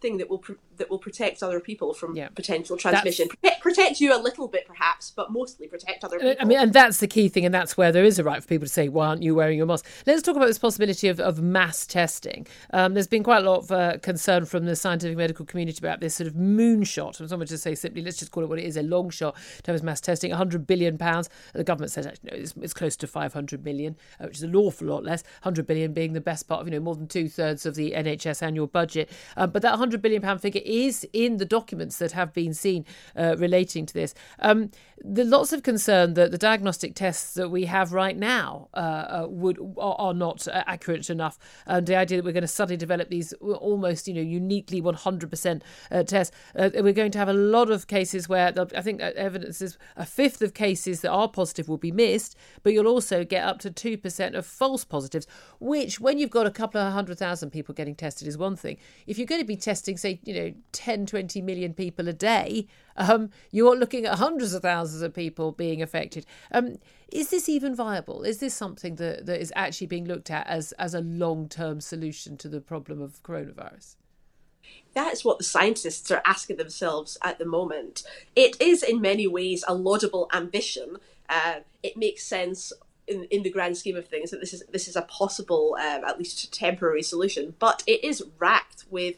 thing 0.00 0.18
that 0.18 0.30
will 0.30 0.38
pr- 0.38 0.52
that 0.76 0.90
will 0.90 0.98
protect 0.98 1.42
other 1.42 1.60
people 1.60 1.94
from 1.94 2.16
yeah. 2.16 2.28
potential 2.28 2.76
transmission. 2.76 3.28
Protect, 3.28 3.60
protect, 3.62 4.00
you 4.00 4.14
a 4.14 4.20
little 4.20 4.48
bit, 4.48 4.66
perhaps, 4.66 5.10
but 5.10 5.32
mostly 5.32 5.66
protect 5.66 6.04
other 6.04 6.18
people. 6.18 6.36
I 6.40 6.44
mean, 6.44 6.58
and 6.58 6.72
that's 6.72 6.98
the 6.98 7.06
key 7.06 7.28
thing, 7.28 7.44
and 7.44 7.54
that's 7.54 7.76
where 7.76 7.92
there 7.92 8.04
is 8.04 8.18
a 8.18 8.24
right 8.24 8.42
for 8.42 8.48
people 8.48 8.66
to 8.66 8.72
say, 8.72 8.88
"Why 8.88 9.08
aren't 9.08 9.22
you 9.22 9.34
wearing 9.34 9.58
your 9.58 9.66
mask?" 9.66 9.86
Let's 10.06 10.22
talk 10.22 10.36
about 10.36 10.46
this 10.46 10.58
possibility 10.58 11.08
of, 11.08 11.20
of 11.20 11.40
mass 11.40 11.86
testing. 11.86 12.46
Um, 12.72 12.94
there's 12.94 13.06
been 13.06 13.22
quite 13.22 13.44
a 13.44 13.50
lot 13.50 13.64
of 13.64 13.70
uh, 13.70 13.98
concern 13.98 14.44
from 14.46 14.64
the 14.64 14.76
scientific 14.76 15.16
medical 15.16 15.44
community 15.44 15.78
about 15.78 16.00
this 16.00 16.14
sort 16.14 16.26
of 16.26 16.34
moonshot. 16.34 17.20
And 17.20 17.28
someone 17.28 17.46
just 17.46 17.62
say 17.62 17.74
simply, 17.74 18.02
let's 18.02 18.18
just 18.18 18.30
call 18.30 18.42
it 18.42 18.48
what 18.48 18.58
it 18.58 18.64
is: 18.64 18.76
a 18.76 18.82
long 18.82 19.10
shot 19.10 19.36
in 19.56 19.62
terms 19.62 19.80
of 19.80 19.84
mass 19.84 20.00
testing. 20.00 20.30
100 20.30 20.66
billion 20.66 20.98
pounds. 20.98 21.28
The 21.54 21.64
government 21.64 21.92
says 21.92 22.06
actually, 22.06 22.30
no, 22.30 22.36
it's, 22.36 22.54
it's, 22.60 22.74
close 22.74 22.96
to 22.96 23.06
500 23.06 23.64
million, 23.64 23.96
uh, 24.20 24.24
which 24.24 24.38
is 24.38 24.42
an 24.42 24.56
awful 24.56 24.88
lot 24.88 25.04
less. 25.04 25.22
100 25.42 25.66
billion 25.66 25.92
being 25.92 26.12
the 26.12 26.20
best 26.20 26.48
part 26.48 26.60
of 26.60 26.66
you 26.66 26.72
know 26.72 26.80
more 26.80 26.94
than 26.94 27.06
two 27.06 27.28
thirds 27.28 27.66
of 27.66 27.74
the 27.74 27.92
NHS 27.92 28.42
annual 28.42 28.66
budget. 28.66 29.10
Uh, 29.36 29.46
but 29.46 29.62
that 29.62 29.70
100 29.70 30.02
billion 30.02 30.22
pound 30.22 30.40
figure 30.40 30.62
is 30.64 31.06
in 31.12 31.36
the 31.36 31.44
documents 31.44 31.98
that 31.98 32.12
have 32.12 32.32
been 32.32 32.54
seen 32.54 32.84
uh, 33.16 33.36
relating 33.38 33.86
to 33.86 33.94
this. 33.94 34.14
Um, 34.38 34.70
there's 34.98 35.28
lots 35.28 35.52
of 35.52 35.62
concern 35.62 36.14
that 36.14 36.30
the 36.30 36.38
diagnostic 36.38 36.94
tests 36.94 37.34
that 37.34 37.50
we 37.50 37.66
have 37.66 37.92
right 37.92 38.16
now 38.16 38.68
uh, 38.74 38.76
uh, 38.76 39.26
would 39.28 39.58
are, 39.78 40.14
not 40.14 40.46
uh, 40.48 40.62
accurate 40.66 41.10
enough, 41.10 41.38
and 41.66 41.86
the 41.86 41.96
idea 41.96 42.18
that 42.18 42.24
we're 42.24 42.32
going 42.32 42.42
to 42.42 42.48
suddenly 42.48 42.76
develop 42.76 43.10
these 43.10 43.32
almost 43.34 44.08
you 44.08 44.14
know 44.14 44.20
uniquely 44.20 44.80
100% 44.80 45.62
uh, 45.90 46.02
tests, 46.04 46.34
uh, 46.56 46.70
we're 46.76 46.92
going 46.92 47.10
to 47.10 47.18
have 47.18 47.28
a 47.28 47.34
lot 47.34 47.70
of 47.70 47.86
cases 47.86 48.28
where 48.28 48.52
I 48.74 48.80
think 48.80 49.00
evidence 49.00 49.60
is 49.60 49.76
a 49.96 50.06
fifth 50.06 50.40
of 50.40 50.54
cases 50.54 51.00
that 51.00 51.10
are 51.10 51.28
positive 51.28 51.68
will 51.68 51.76
be 51.76 51.92
missed, 51.92 52.36
but 52.62 52.72
you'll 52.72 52.86
also 52.86 53.24
get 53.24 53.44
up 53.44 53.58
to 53.60 53.70
two 53.70 53.98
percent 53.98 54.34
of 54.34 54.46
false 54.46 54.84
positives, 54.84 55.26
which 55.60 56.00
when 56.00 56.18
you've 56.18 56.30
got 56.30 56.46
a 56.46 56.50
couple 56.50 56.80
of 56.80 56.92
hundred 56.92 57.18
thousand 57.18 57.50
people 57.50 57.74
getting 57.74 57.94
tested 57.94 58.26
is 58.28 58.38
one 58.38 58.56
thing. 58.56 58.78
If 59.06 59.18
you're 59.18 59.26
going 59.26 59.40
to 59.40 59.46
be 59.46 59.56
testing, 59.56 59.96
say, 59.96 60.20
you 60.24 60.34
know, 60.34 60.53
10, 60.72 61.06
20 61.06 61.34
20 61.34 61.42
million 61.42 61.74
people 61.74 62.08
a 62.08 62.12
day, 62.12 62.66
um, 62.96 63.30
you're 63.50 63.76
looking 63.76 64.06
at 64.06 64.18
hundreds 64.18 64.54
of 64.54 64.62
thousands 64.62 65.02
of 65.02 65.12
people 65.12 65.52
being 65.52 65.82
affected. 65.82 66.26
Um, 66.52 66.76
is 67.10 67.30
this 67.30 67.48
even 67.48 67.74
viable? 67.74 68.22
Is 68.22 68.38
this 68.38 68.54
something 68.54 68.96
that, 68.96 69.26
that 69.26 69.40
is 69.40 69.52
actually 69.56 69.88
being 69.88 70.06
looked 70.06 70.30
at 70.30 70.46
as, 70.46 70.72
as 70.72 70.94
a 70.94 71.00
long 71.00 71.48
term 71.48 71.80
solution 71.80 72.36
to 72.38 72.48
the 72.48 72.60
problem 72.60 73.00
of 73.00 73.22
coronavirus? 73.22 73.96
That's 74.94 75.24
what 75.24 75.38
the 75.38 75.44
scientists 75.44 76.10
are 76.10 76.22
asking 76.24 76.56
themselves 76.56 77.18
at 77.22 77.38
the 77.38 77.44
moment. 77.44 78.02
It 78.36 78.60
is, 78.60 78.82
in 78.82 79.00
many 79.00 79.26
ways, 79.26 79.64
a 79.66 79.74
laudable 79.74 80.28
ambition. 80.32 80.98
Uh, 81.28 81.60
it 81.82 81.96
makes 81.96 82.24
sense 82.24 82.72
in, 83.06 83.24
in 83.24 83.42
the 83.42 83.50
grand 83.50 83.76
scheme 83.76 83.96
of 83.96 84.06
things 84.06 84.30
that 84.30 84.40
this 84.40 84.54
is 84.54 84.62
this 84.70 84.88
is 84.88 84.96
a 84.96 85.02
possible, 85.02 85.76
um, 85.80 86.04
at 86.04 86.18
least 86.18 86.52
temporary 86.52 87.02
solution. 87.02 87.54
But 87.58 87.82
it 87.86 88.04
is 88.04 88.22
racked 88.38 88.84
with 88.90 89.16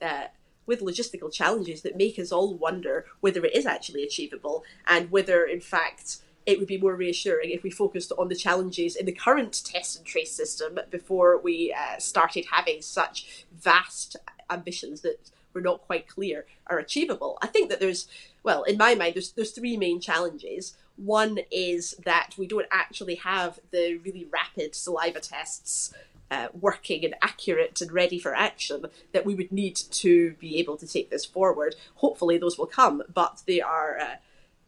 uh, 0.00 0.24
with 0.68 0.80
logistical 0.80 1.32
challenges 1.32 1.82
that 1.82 1.96
make 1.96 2.18
us 2.18 2.30
all 2.30 2.54
wonder 2.54 3.06
whether 3.20 3.44
it 3.44 3.56
is 3.56 3.66
actually 3.66 4.04
achievable 4.04 4.62
and 4.86 5.10
whether, 5.10 5.44
in 5.44 5.60
fact, 5.60 6.18
it 6.46 6.58
would 6.58 6.68
be 6.68 6.78
more 6.78 6.94
reassuring 6.94 7.50
if 7.50 7.62
we 7.62 7.70
focused 7.70 8.12
on 8.16 8.28
the 8.28 8.34
challenges 8.36 8.94
in 8.94 9.06
the 9.06 9.12
current 9.12 9.62
test 9.64 9.96
and 9.96 10.06
trace 10.06 10.30
system 10.30 10.78
before 10.90 11.38
we 11.38 11.74
uh, 11.76 11.98
started 11.98 12.46
having 12.52 12.80
such 12.80 13.46
vast 13.52 14.16
ambitions 14.50 15.00
that 15.00 15.30
were 15.52 15.60
not 15.60 15.82
quite 15.82 16.06
clear 16.06 16.46
are 16.66 16.78
achievable. 16.78 17.38
I 17.42 17.48
think 17.48 17.68
that 17.70 17.80
there's, 17.80 18.06
well, 18.42 18.62
in 18.62 18.76
my 18.76 18.94
mind, 18.94 19.14
there's 19.14 19.32
there's 19.32 19.50
three 19.50 19.76
main 19.76 20.00
challenges. 20.00 20.76
One 20.96 21.38
is 21.50 21.94
that 22.04 22.30
we 22.38 22.46
don't 22.46 22.66
actually 22.70 23.16
have 23.16 23.60
the 23.70 24.00
really 24.04 24.26
rapid 24.32 24.74
saliva 24.74 25.20
tests 25.20 25.92
uh, 26.30 26.48
working 26.52 27.04
and 27.04 27.14
accurate 27.22 27.80
and 27.80 27.92
ready 27.92 28.18
for 28.18 28.34
action 28.34 28.86
that 29.12 29.24
we 29.24 29.34
would 29.34 29.52
need 29.52 29.76
to 29.76 30.32
be 30.34 30.58
able 30.58 30.76
to 30.76 30.86
take 30.86 31.10
this 31.10 31.24
forward. 31.24 31.74
Hopefully, 31.96 32.38
those 32.38 32.58
will 32.58 32.66
come, 32.66 33.02
but 33.12 33.42
they 33.46 33.60
are 33.60 33.98
uh, 33.98 34.14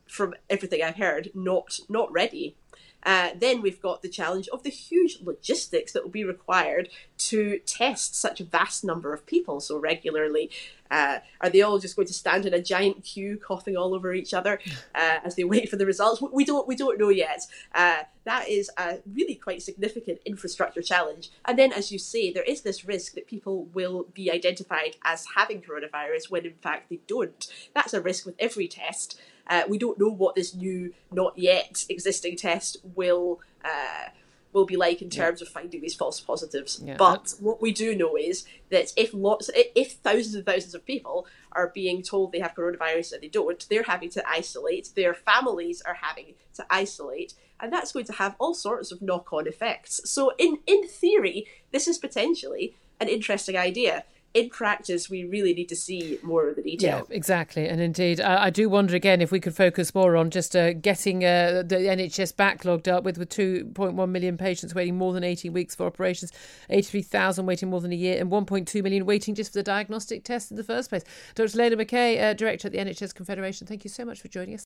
from 0.07 0.35
everything 0.49 0.83
I've 0.83 0.97
heard, 0.97 1.31
not 1.35 1.81
not 1.89 2.11
ready. 2.13 2.57
Uh, 3.05 3.31
then 3.39 3.63
we've 3.63 3.81
got 3.81 4.03
the 4.03 4.09
challenge 4.09 4.49
of 4.49 4.63
the 4.63 4.71
huge 4.71 5.19
logistics 5.23 5.93
that 5.93 6.03
will 6.03 6.11
be 6.11 6.25
required 6.25 6.89
to 7.19 7.59
test 7.67 8.15
such 8.15 8.41
a 8.41 8.45
vast 8.45 8.85
number 8.85 9.13
of 9.13 9.27
people 9.27 9.61
so 9.61 9.79
regularly. 9.79 10.51
Uh, 10.91 11.21
are 11.41 11.51
they 11.51 11.63
all 11.63 11.79
just 11.79 11.95
going 11.95 12.09
to 12.09 12.15
stand 12.15 12.47
in 12.47 12.53
a 12.53 12.61
giant 12.61 13.05
queue, 13.05 13.37
coughing 13.37 13.77
all 13.77 13.95
over 13.95 14.13
each 14.13 14.35
other 14.35 14.59
uh, 14.95 15.19
as 15.25 15.37
they 15.37 15.45
wait 15.45 15.69
for 15.69 15.77
the 15.77 15.87
results? 15.87 16.21
We 16.21 16.45
don't, 16.45 16.67
we 16.67 16.77
don't 16.77 16.99
know 16.99 17.11
yet. 17.11 17.47
Uh, 17.75 18.03
that 18.25 18.49
is 18.49 18.71
a 18.77 18.99
really 19.13 19.35
quite 19.35 19.63
significant 19.63 20.19
infrastructure 20.25 20.83
challenge. 20.83 21.31
And 21.45 21.59
then, 21.59 21.73
as 21.73 21.91
you 21.91 21.99
say, 21.99 22.33
there 22.33 22.43
is 22.43 22.63
this 22.63 22.85
risk 22.85 23.15
that 23.15 23.27
people 23.27 23.65
will 23.67 24.07
be 24.13 24.31
identified 24.31 24.97
as 25.05 25.27
having 25.37 25.63
coronavirus 25.63 26.31
when 26.31 26.45
in 26.45 26.55
fact 26.55 26.91
they 26.91 27.01
don't. 27.07 27.47
That's 27.75 27.95
a 27.95 28.01
risk 28.01 28.27
with 28.27 28.35
every 28.39 28.69
test. 28.69 29.19
Uh, 29.51 29.65
we 29.69 29.77
don't 29.77 29.99
know 29.99 30.09
what 30.09 30.37
this 30.37 30.55
new, 30.55 30.95
not 31.13 31.37
yet 31.37 31.85
existing 31.91 32.37
test 32.37 32.77
will 32.95 33.41
uh, 33.65 34.09
will 34.53 34.65
be 34.65 34.77
like 34.77 35.03
in 35.03 35.11
terms 35.11 35.41
yeah. 35.41 35.47
of 35.47 35.53
finding 35.53 35.81
these 35.81 35.95
false 35.95 36.21
positives. 36.21 36.81
Yeah. 36.85 36.97
But 36.97 37.35
what 37.41 37.61
we 37.61 37.73
do 37.73 37.95
know 37.95 38.17
is 38.17 38.45
that 38.71 38.93
if 38.97 39.13
lots, 39.13 39.51
if 39.55 39.93
thousands 39.93 40.35
and 40.35 40.47
thousands 40.47 40.75
of 40.75 40.85
people 40.87 41.27
are 41.53 41.69
being 41.75 42.03
told 42.03 42.33
they 42.33 42.41
have 42.41 42.55
coronavirus 42.55 43.13
and 43.13 43.23
they 43.23 43.29
don't, 43.29 43.67
they're 43.69 43.85
having 43.85 44.11
to 44.11 44.29
isolate. 44.29 44.91
Their 44.95 45.15
families 45.15 45.83
are 45.83 45.95
having 45.95 46.35
to 46.55 46.67
isolate, 46.71 47.35
and 47.61 47.73
that's 47.73 47.93
going 47.93 48.07
to 48.07 48.13
have 48.15 48.37
all 48.39 48.55
sorts 48.55 48.93
of 48.93 49.03
knock-on 49.03 49.47
effects. 49.47 50.01
So, 50.05 50.33
in 50.39 50.59
in 50.67 50.87
theory, 50.87 51.47
this 51.73 51.87
is 51.89 51.99
potentially 51.99 52.75
an 53.01 53.09
interesting 53.09 53.57
idea 53.57 54.05
in 54.33 54.49
practice, 54.49 55.11
we 55.11 55.25
really 55.25 55.53
need 55.55 55.69
to 55.69 55.77
see 55.77 56.19
more 56.23 56.49
of 56.49 56.57
the 56.57 56.63
detail. 56.63 57.07
Yeah, 57.09 57.17
exactly. 57.17 57.69
And 57.69 57.81
indeed, 57.81 58.21
I, 58.21 58.45
I 58.45 58.51
do 58.51 58.69
wonder 58.69 58.95
again 58.95 59.21
if 59.21 59.33
we 59.33 59.41
could 59.41 59.57
focus 59.57 59.95
more 59.95 60.17
on 60.17 60.31
just 60.31 60.55
uh, 60.55 60.73
getting 60.73 61.25
uh, 61.25 61.63
the 61.67 61.77
NHS 61.77 62.35
backlogged 62.35 62.89
up 62.89 63.05
with, 63.05 63.19
with 63.19 63.29
2.1 63.31 64.09
million 64.09 64.37
patients 64.37 64.75
waiting 64.75 64.97
more 64.97 65.13
than 65.13 65.25
18 65.25 65.53
weeks 65.53 65.75
for 65.75 65.87
operations, 65.87 66.33
83,000 66.69 67.47
waiting 67.47 67.71
more 67.71 67.81
than 67.81 67.93
a 67.93 67.97
year, 67.97 68.21
and 68.21 68.31
1.2 68.31 68.83
million 68.83 69.05
waiting 69.05 69.35
just 69.35 69.53
for 69.53 69.59
the 69.59 69.63
diagnostic 69.63 70.25
test 70.25 70.51
in 70.51 70.57
the 70.57 70.65
first 70.65 70.91
place. 70.91 71.05
Dr. 71.35 71.59
Layla 71.59 71.75
McCay, 71.75 72.23
uh, 72.23 72.33
Director 72.35 72.69
at 72.69 72.73
the 72.73 72.79
NHS 72.79 73.15
Confederation, 73.15 73.67
thank 73.67 73.85
you 73.85 73.91
so 73.91 74.05
much 74.05 74.21
for 74.21 74.29
joining 74.29 74.55
us. 74.55 74.65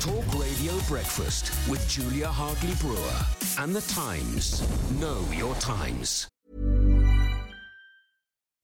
Talk 0.00 0.24
Radio 0.38 0.78
Breakfast 0.86 1.52
with 1.68 1.86
Julia 1.88 2.28
Hartley 2.28 2.74
Brewer 2.80 3.24
and 3.58 3.74
The 3.74 3.80
Times. 3.92 4.62
Know 5.00 5.24
your 5.32 5.54
times. 5.56 6.28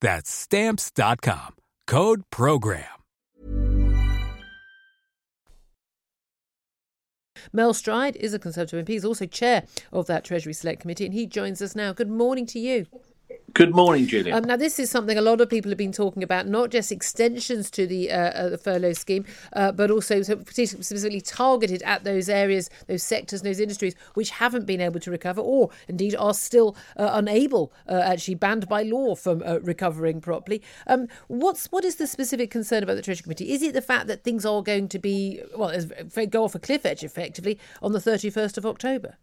That's 0.00 0.30
stamps.com. 0.30 1.56
Code 1.86 2.22
program. 2.30 2.84
Mel 7.52 7.72
Stride 7.72 8.16
is 8.16 8.34
a 8.34 8.38
Conservative 8.38 8.84
MP. 8.84 8.88
He's 8.88 9.04
also 9.04 9.26
chair 9.26 9.64
of 9.92 10.06
that 10.06 10.24
Treasury 10.24 10.52
Select 10.52 10.80
Committee, 10.80 11.04
and 11.04 11.14
he 11.14 11.26
joins 11.26 11.62
us 11.62 11.74
now. 11.74 11.92
Good 11.92 12.10
morning 12.10 12.46
to 12.46 12.58
you. 12.58 12.86
Good 13.54 13.74
morning, 13.74 14.06
Julia. 14.06 14.34
Um, 14.34 14.44
now, 14.44 14.56
this 14.56 14.78
is 14.78 14.90
something 14.90 15.16
a 15.16 15.22
lot 15.22 15.40
of 15.40 15.48
people 15.48 15.70
have 15.70 15.78
been 15.78 15.90
talking 15.90 16.22
about, 16.22 16.46
not 16.46 16.70
just 16.70 16.92
extensions 16.92 17.70
to 17.72 17.86
the, 17.86 18.10
uh, 18.10 18.16
uh, 18.16 18.48
the 18.50 18.58
furlough 18.58 18.92
scheme, 18.92 19.24
uh, 19.54 19.72
but 19.72 19.90
also 19.90 20.22
specifically 20.22 21.20
targeted 21.20 21.82
at 21.82 22.04
those 22.04 22.28
areas, 22.28 22.68
those 22.86 23.02
sectors, 23.02 23.42
those 23.42 23.58
industries 23.58 23.94
which 24.14 24.30
haven't 24.30 24.66
been 24.66 24.80
able 24.80 25.00
to 25.00 25.10
recover 25.10 25.40
or 25.40 25.70
indeed 25.88 26.14
are 26.16 26.34
still 26.34 26.76
uh, 26.96 27.10
unable, 27.14 27.72
uh, 27.88 28.02
actually 28.04 28.34
banned 28.34 28.68
by 28.68 28.82
law 28.82 29.14
from 29.14 29.42
uh, 29.44 29.58
recovering 29.60 30.20
properly. 30.20 30.62
Um, 30.86 31.08
what's 31.28 31.66
What 31.72 31.84
is 31.84 31.96
the 31.96 32.06
specific 32.06 32.50
concern 32.50 32.82
about 32.82 32.96
the 32.96 33.02
Treasury 33.02 33.22
Committee? 33.22 33.52
Is 33.52 33.62
it 33.62 33.72
the 33.72 33.82
fact 33.82 34.08
that 34.08 34.24
things 34.24 34.44
are 34.44 34.62
going 34.62 34.88
to 34.88 34.98
be, 34.98 35.42
well, 35.56 35.72
go 36.30 36.44
off 36.44 36.54
a 36.54 36.58
cliff 36.58 36.84
edge 36.84 37.02
effectively 37.02 37.58
on 37.82 37.92
the 37.92 37.98
31st 37.98 38.58
of 38.58 38.66
October? 38.66 39.16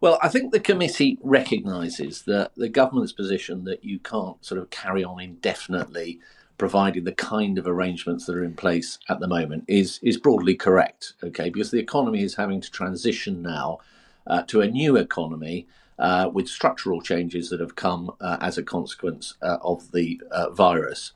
Well, 0.00 0.18
I 0.22 0.28
think 0.28 0.52
the 0.52 0.60
committee 0.60 1.18
recognises 1.22 2.22
that 2.22 2.52
the 2.56 2.68
government's 2.68 3.12
position 3.12 3.64
that 3.64 3.84
you 3.84 3.98
can't 3.98 4.44
sort 4.44 4.60
of 4.60 4.70
carry 4.70 5.02
on 5.02 5.20
indefinitely 5.20 6.20
providing 6.58 7.04
the 7.04 7.12
kind 7.12 7.58
of 7.58 7.66
arrangements 7.66 8.26
that 8.26 8.36
are 8.36 8.44
in 8.44 8.54
place 8.54 8.98
at 9.08 9.20
the 9.20 9.28
moment 9.28 9.64
is 9.68 10.00
is 10.02 10.16
broadly 10.16 10.54
correct. 10.54 11.14
Okay, 11.22 11.50
because 11.50 11.70
the 11.70 11.80
economy 11.80 12.22
is 12.22 12.36
having 12.36 12.60
to 12.60 12.70
transition 12.70 13.42
now 13.42 13.78
uh, 14.26 14.42
to 14.42 14.60
a 14.60 14.70
new 14.70 14.96
economy 14.96 15.66
uh, 15.98 16.30
with 16.32 16.48
structural 16.48 17.00
changes 17.00 17.50
that 17.50 17.60
have 17.60 17.76
come 17.76 18.10
uh, 18.20 18.36
as 18.40 18.58
a 18.58 18.62
consequence 18.62 19.34
uh, 19.42 19.58
of 19.62 19.92
the 19.92 20.20
uh, 20.30 20.50
virus. 20.50 21.12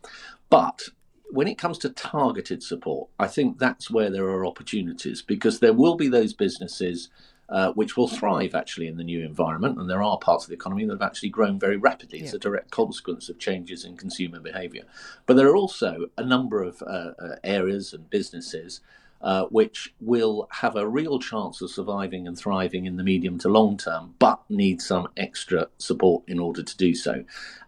But 0.49 0.89
when 1.31 1.47
it 1.47 1.59
comes 1.59 1.79
to 1.79 1.91
targeted 1.91 2.63
support, 2.63 3.09
I 3.19 3.29
think 3.29 3.59
that's 3.59 3.91
where 3.91 4.11
there 4.11 4.25
are 4.25 4.45
opportunities 4.45 5.23
because 5.23 5.61
there 5.61 5.73
will 5.73 5.95
be 5.95 6.09
those 6.09 6.33
businesses 6.33 7.09
uh, 7.51 7.73
which 7.73 7.97
will 7.97 8.09
thrive 8.09 8.55
actually 8.55 8.87
in 8.87 8.97
the 8.97 9.05
new 9.05 9.25
environment. 9.25 9.79
And 9.79 9.91
there 9.91 10.03
are 10.03 10.19
parts 10.19 10.45
of 10.45 10.51
the 10.51 10.55
economy 10.55 10.85
that 10.85 10.93
have 10.93 11.03
actually 11.03 11.31
grown 11.31 11.59
very 11.59 11.77
rapidly 11.77 12.23
as 12.23 12.33
a 12.33 12.39
direct 12.39 12.71
consequence 12.71 13.29
of 13.29 13.39
changes 13.39 13.85
in 13.85 13.97
consumer 13.97 14.39
behaviour. 14.41 14.85
But 15.27 15.37
there 15.37 15.49
are 15.49 15.57
also 15.57 16.07
a 16.17 16.25
number 16.25 16.63
of 16.63 16.83
uh, 16.83 17.13
uh, 17.19 17.37
areas 17.43 17.93
and 17.93 18.09
businesses. 18.09 18.81
Uh, 19.23 19.45
which 19.51 19.93
will 20.01 20.49
have 20.51 20.77
a 20.77 20.89
real 20.89 21.19
chance 21.19 21.61
of 21.61 21.71
surviving 21.71 22.27
and 22.27 22.39
thriving 22.39 22.87
in 22.87 22.97
the 22.97 23.03
medium 23.05 23.39
to 23.39 23.51
long 23.51 23.77
term, 23.77 24.15
but 24.19 24.41
need 24.49 24.81
some 24.81 25.07
extra 25.15 25.69
support 25.77 26.23
in 26.27 26.39
order 26.39 26.63
to 26.63 26.75
do 26.79 26.95
so. 26.95 27.23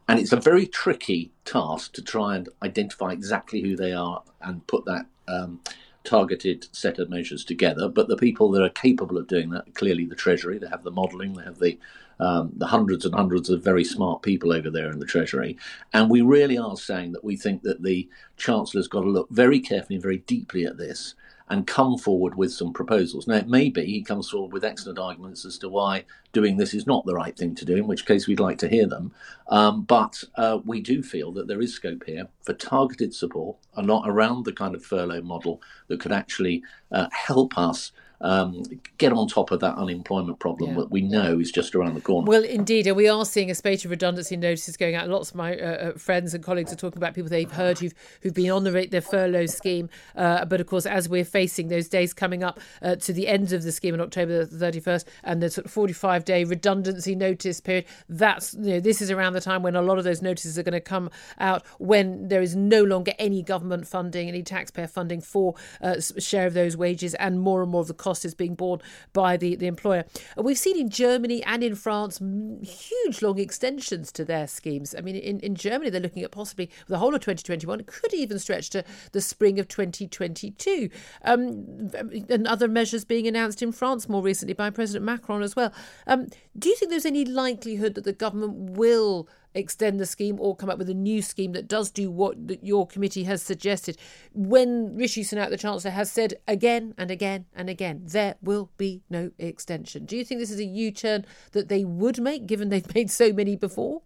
And 0.08 0.18
it's 0.18 0.32
a 0.32 0.40
very 0.40 0.66
tricky 0.66 1.30
task 1.44 1.92
to 1.92 2.02
try 2.02 2.36
and 2.36 2.48
identify 2.62 3.12
exactly 3.12 3.60
who 3.60 3.76
they 3.76 3.92
are 3.92 4.22
and 4.40 4.66
put 4.66 4.86
that 4.86 5.04
um, 5.28 5.60
targeted 6.04 6.68
set 6.72 6.98
of 6.98 7.10
measures 7.10 7.44
together. 7.44 7.88
But 7.88 8.08
the 8.08 8.16
people 8.16 8.50
that 8.52 8.62
are 8.62 8.68
capable 8.68 9.18
of 9.18 9.26
doing 9.26 9.50
that, 9.50 9.74
clearly 9.74 10.04
the 10.06 10.14
Treasury, 10.14 10.58
they 10.58 10.68
have 10.68 10.84
the 10.84 10.90
modelling, 10.90 11.34
they 11.34 11.44
have 11.44 11.58
the 11.58 11.78
um, 12.20 12.52
the 12.56 12.66
hundreds 12.66 13.04
and 13.04 13.14
hundreds 13.14 13.50
of 13.50 13.64
very 13.64 13.82
smart 13.82 14.22
people 14.22 14.52
over 14.52 14.70
there 14.70 14.92
in 14.92 15.00
the 15.00 15.06
Treasury. 15.06 15.56
And 15.92 16.08
we 16.08 16.20
really 16.20 16.56
are 16.56 16.76
saying 16.76 17.12
that 17.12 17.24
we 17.24 17.36
think 17.36 17.62
that 17.62 17.82
the 17.82 18.08
Chancellor's 18.36 18.86
got 18.86 19.00
to 19.00 19.08
look 19.08 19.28
very 19.30 19.58
carefully 19.58 19.96
and 19.96 20.02
very 20.02 20.18
deeply 20.18 20.64
at 20.64 20.76
this 20.76 21.14
and 21.48 21.66
come 21.66 21.98
forward 21.98 22.34
with 22.34 22.52
some 22.52 22.72
proposals. 22.72 23.26
Now, 23.26 23.36
it 23.36 23.48
may 23.48 23.68
be 23.68 23.84
he 23.84 24.02
comes 24.02 24.30
forward 24.30 24.52
with 24.52 24.64
excellent 24.64 24.98
arguments 24.98 25.44
as 25.44 25.58
to 25.58 25.68
why 25.68 26.04
doing 26.32 26.56
this 26.56 26.74
is 26.74 26.86
not 26.86 27.04
the 27.04 27.14
right 27.14 27.36
thing 27.36 27.54
to 27.56 27.64
do, 27.64 27.76
in 27.76 27.86
which 27.86 28.06
case 28.06 28.26
we'd 28.26 28.40
like 28.40 28.58
to 28.58 28.68
hear 28.68 28.86
them. 28.86 29.12
Um, 29.48 29.82
but 29.82 30.22
uh, 30.36 30.58
we 30.64 30.80
do 30.80 31.02
feel 31.02 31.32
that 31.32 31.46
there 31.46 31.60
is 31.60 31.74
scope 31.74 32.04
here 32.06 32.28
for 32.42 32.54
targeted 32.54 33.14
support, 33.14 33.56
and 33.76 33.86
not 33.86 34.04
around 34.06 34.44
the 34.44 34.52
kind 34.52 34.74
of 34.74 34.84
furlough 34.84 35.22
model 35.22 35.60
that 35.88 36.00
could 36.00 36.12
actually 36.12 36.62
uh, 36.90 37.08
help 37.12 37.56
us 37.58 37.92
um, 38.22 38.62
get 38.98 39.12
on 39.12 39.26
top 39.26 39.50
of 39.50 39.60
that 39.60 39.76
unemployment 39.76 40.38
problem 40.38 40.70
yeah. 40.70 40.76
that 40.76 40.90
we 40.90 41.02
know 41.02 41.38
is 41.38 41.50
just 41.50 41.74
around 41.74 41.94
the 41.94 42.00
corner. 42.00 42.26
Well, 42.26 42.44
indeed, 42.44 42.86
and 42.86 42.96
we 42.96 43.08
are 43.08 43.24
seeing 43.24 43.50
a 43.50 43.54
spate 43.54 43.84
of 43.84 43.90
redundancy 43.90 44.36
notices 44.36 44.76
going 44.76 44.94
out. 44.94 45.08
Lots 45.08 45.30
of 45.30 45.36
my 45.36 45.58
uh, 45.58 45.64
uh 45.64 45.92
friends 45.98 46.32
and 46.32 46.42
colleagues 46.42 46.72
are 46.72 46.76
talking 46.76 46.98
about 46.98 47.14
people 47.14 47.28
they've 47.28 47.50
heard 47.50 47.80
who've 47.80 47.94
who've 48.22 48.34
been 48.34 48.50
on 48.50 48.64
the 48.64 48.88
their 48.90 49.00
furlough 49.00 49.46
scheme. 49.46 49.90
Uh, 50.16 50.44
but 50.44 50.60
of 50.60 50.66
course, 50.66 50.86
as 50.86 51.08
we're 51.08 51.24
facing 51.24 51.68
those 51.68 51.88
days 51.88 52.14
coming 52.14 52.44
up 52.44 52.60
uh, 52.80 52.94
to 52.96 53.12
the 53.12 53.26
end 53.26 53.52
of 53.52 53.64
the 53.64 53.72
scheme 53.72 53.94
on 53.94 54.00
October 54.00 54.44
the 54.44 54.56
31st, 54.56 55.04
and 55.24 55.42
the 55.42 55.50
sort 55.50 55.66
of 55.66 55.72
45 55.72 56.24
day 56.24 56.44
redundancy 56.44 57.14
notice 57.16 57.60
period, 57.60 57.86
that's 58.08 58.54
you 58.54 58.74
know 58.74 58.80
this 58.80 59.02
is 59.02 59.10
around 59.10 59.32
the 59.32 59.40
time 59.40 59.62
when 59.62 59.74
a 59.74 59.82
lot 59.82 59.98
of 59.98 60.04
those 60.04 60.22
notices 60.22 60.58
are 60.58 60.62
going 60.62 60.72
to 60.72 60.80
come 60.80 61.10
out 61.38 61.64
when 61.78 62.28
there 62.28 62.40
is 62.40 62.54
no 62.54 62.84
longer 62.84 63.12
any 63.18 63.42
government 63.42 63.88
funding, 63.88 64.28
any 64.28 64.42
taxpayer 64.42 64.86
funding 64.86 65.20
for 65.20 65.54
uh, 65.80 65.96
share 66.18 66.46
of 66.46 66.54
those 66.54 66.76
wages, 66.76 67.14
and 67.14 67.40
more 67.40 67.62
and 67.62 67.70
more 67.72 67.80
of 67.80 67.88
the 67.88 67.94
cost 67.94 68.11
is 68.24 68.34
being 68.34 68.54
borne 68.54 68.80
by 69.12 69.36
the, 69.36 69.56
the 69.56 69.66
employer. 69.66 70.04
We've 70.36 70.58
seen 70.58 70.78
in 70.78 70.90
Germany 70.90 71.42
and 71.44 71.62
in 71.62 71.74
France 71.74 72.18
huge 72.62 73.22
long 73.22 73.38
extensions 73.38 74.12
to 74.12 74.24
their 74.24 74.46
schemes. 74.46 74.94
I 74.96 75.00
mean, 75.00 75.16
in, 75.16 75.40
in 75.40 75.54
Germany, 75.54 75.90
they're 75.90 76.00
looking 76.00 76.22
at 76.22 76.30
possibly 76.30 76.70
the 76.88 76.98
whole 76.98 77.14
of 77.14 77.20
2021. 77.20 77.80
It 77.80 77.86
could 77.86 78.14
even 78.14 78.38
stretch 78.38 78.70
to 78.70 78.84
the 79.12 79.20
spring 79.20 79.58
of 79.58 79.68
2022. 79.68 80.88
Um, 81.24 81.90
and 82.28 82.46
other 82.46 82.68
measures 82.68 83.04
being 83.04 83.26
announced 83.26 83.62
in 83.62 83.72
France 83.72 84.08
more 84.08 84.22
recently 84.22 84.54
by 84.54 84.70
President 84.70 85.04
Macron 85.04 85.42
as 85.42 85.56
well. 85.56 85.72
Um, 86.06 86.28
do 86.58 86.68
you 86.68 86.76
think 86.76 86.90
there's 86.90 87.06
any 87.06 87.24
likelihood 87.24 87.94
that 87.94 88.04
the 88.04 88.12
government 88.12 88.76
will? 88.76 89.28
Extend 89.54 90.00
the 90.00 90.06
scheme 90.06 90.38
or 90.40 90.56
come 90.56 90.70
up 90.70 90.78
with 90.78 90.88
a 90.88 90.94
new 90.94 91.22
scheme 91.22 91.52
that 91.52 91.68
does 91.68 91.90
do 91.90 92.10
what 92.10 92.36
your 92.62 92.86
committee 92.86 93.24
has 93.24 93.42
suggested. 93.42 93.96
When 94.32 94.96
Rishi 94.96 95.22
Sunak, 95.22 95.50
the 95.50 95.58
Chancellor, 95.58 95.90
has 95.90 96.10
said 96.10 96.34
again 96.46 96.94
and 96.96 97.10
again 97.10 97.46
and 97.54 97.68
again, 97.68 98.02
there 98.04 98.36
will 98.42 98.70
be 98.76 99.02
no 99.10 99.30
extension. 99.38 100.04
Do 100.04 100.16
you 100.16 100.24
think 100.24 100.40
this 100.40 100.50
is 100.50 100.60
a 100.60 100.64
U 100.64 100.90
turn 100.90 101.24
that 101.52 101.68
they 101.68 101.84
would 101.84 102.20
make, 102.20 102.46
given 102.46 102.68
they've 102.68 102.94
made 102.94 103.10
so 103.10 103.32
many 103.32 103.56
before? 103.56 104.02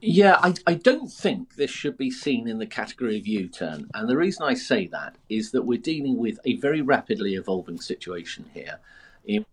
Yeah, 0.00 0.38
I, 0.42 0.54
I 0.66 0.74
don't 0.74 1.10
think 1.10 1.56
this 1.56 1.72
should 1.72 1.98
be 1.98 2.10
seen 2.10 2.46
in 2.46 2.58
the 2.58 2.66
category 2.66 3.18
of 3.18 3.26
U 3.26 3.48
turn. 3.48 3.88
And 3.94 4.08
the 4.08 4.16
reason 4.16 4.44
I 4.44 4.54
say 4.54 4.86
that 4.88 5.16
is 5.28 5.50
that 5.50 5.62
we're 5.62 5.78
dealing 5.78 6.18
with 6.18 6.38
a 6.44 6.56
very 6.56 6.82
rapidly 6.82 7.34
evolving 7.34 7.80
situation 7.80 8.44
here 8.54 8.78
in 9.24 9.44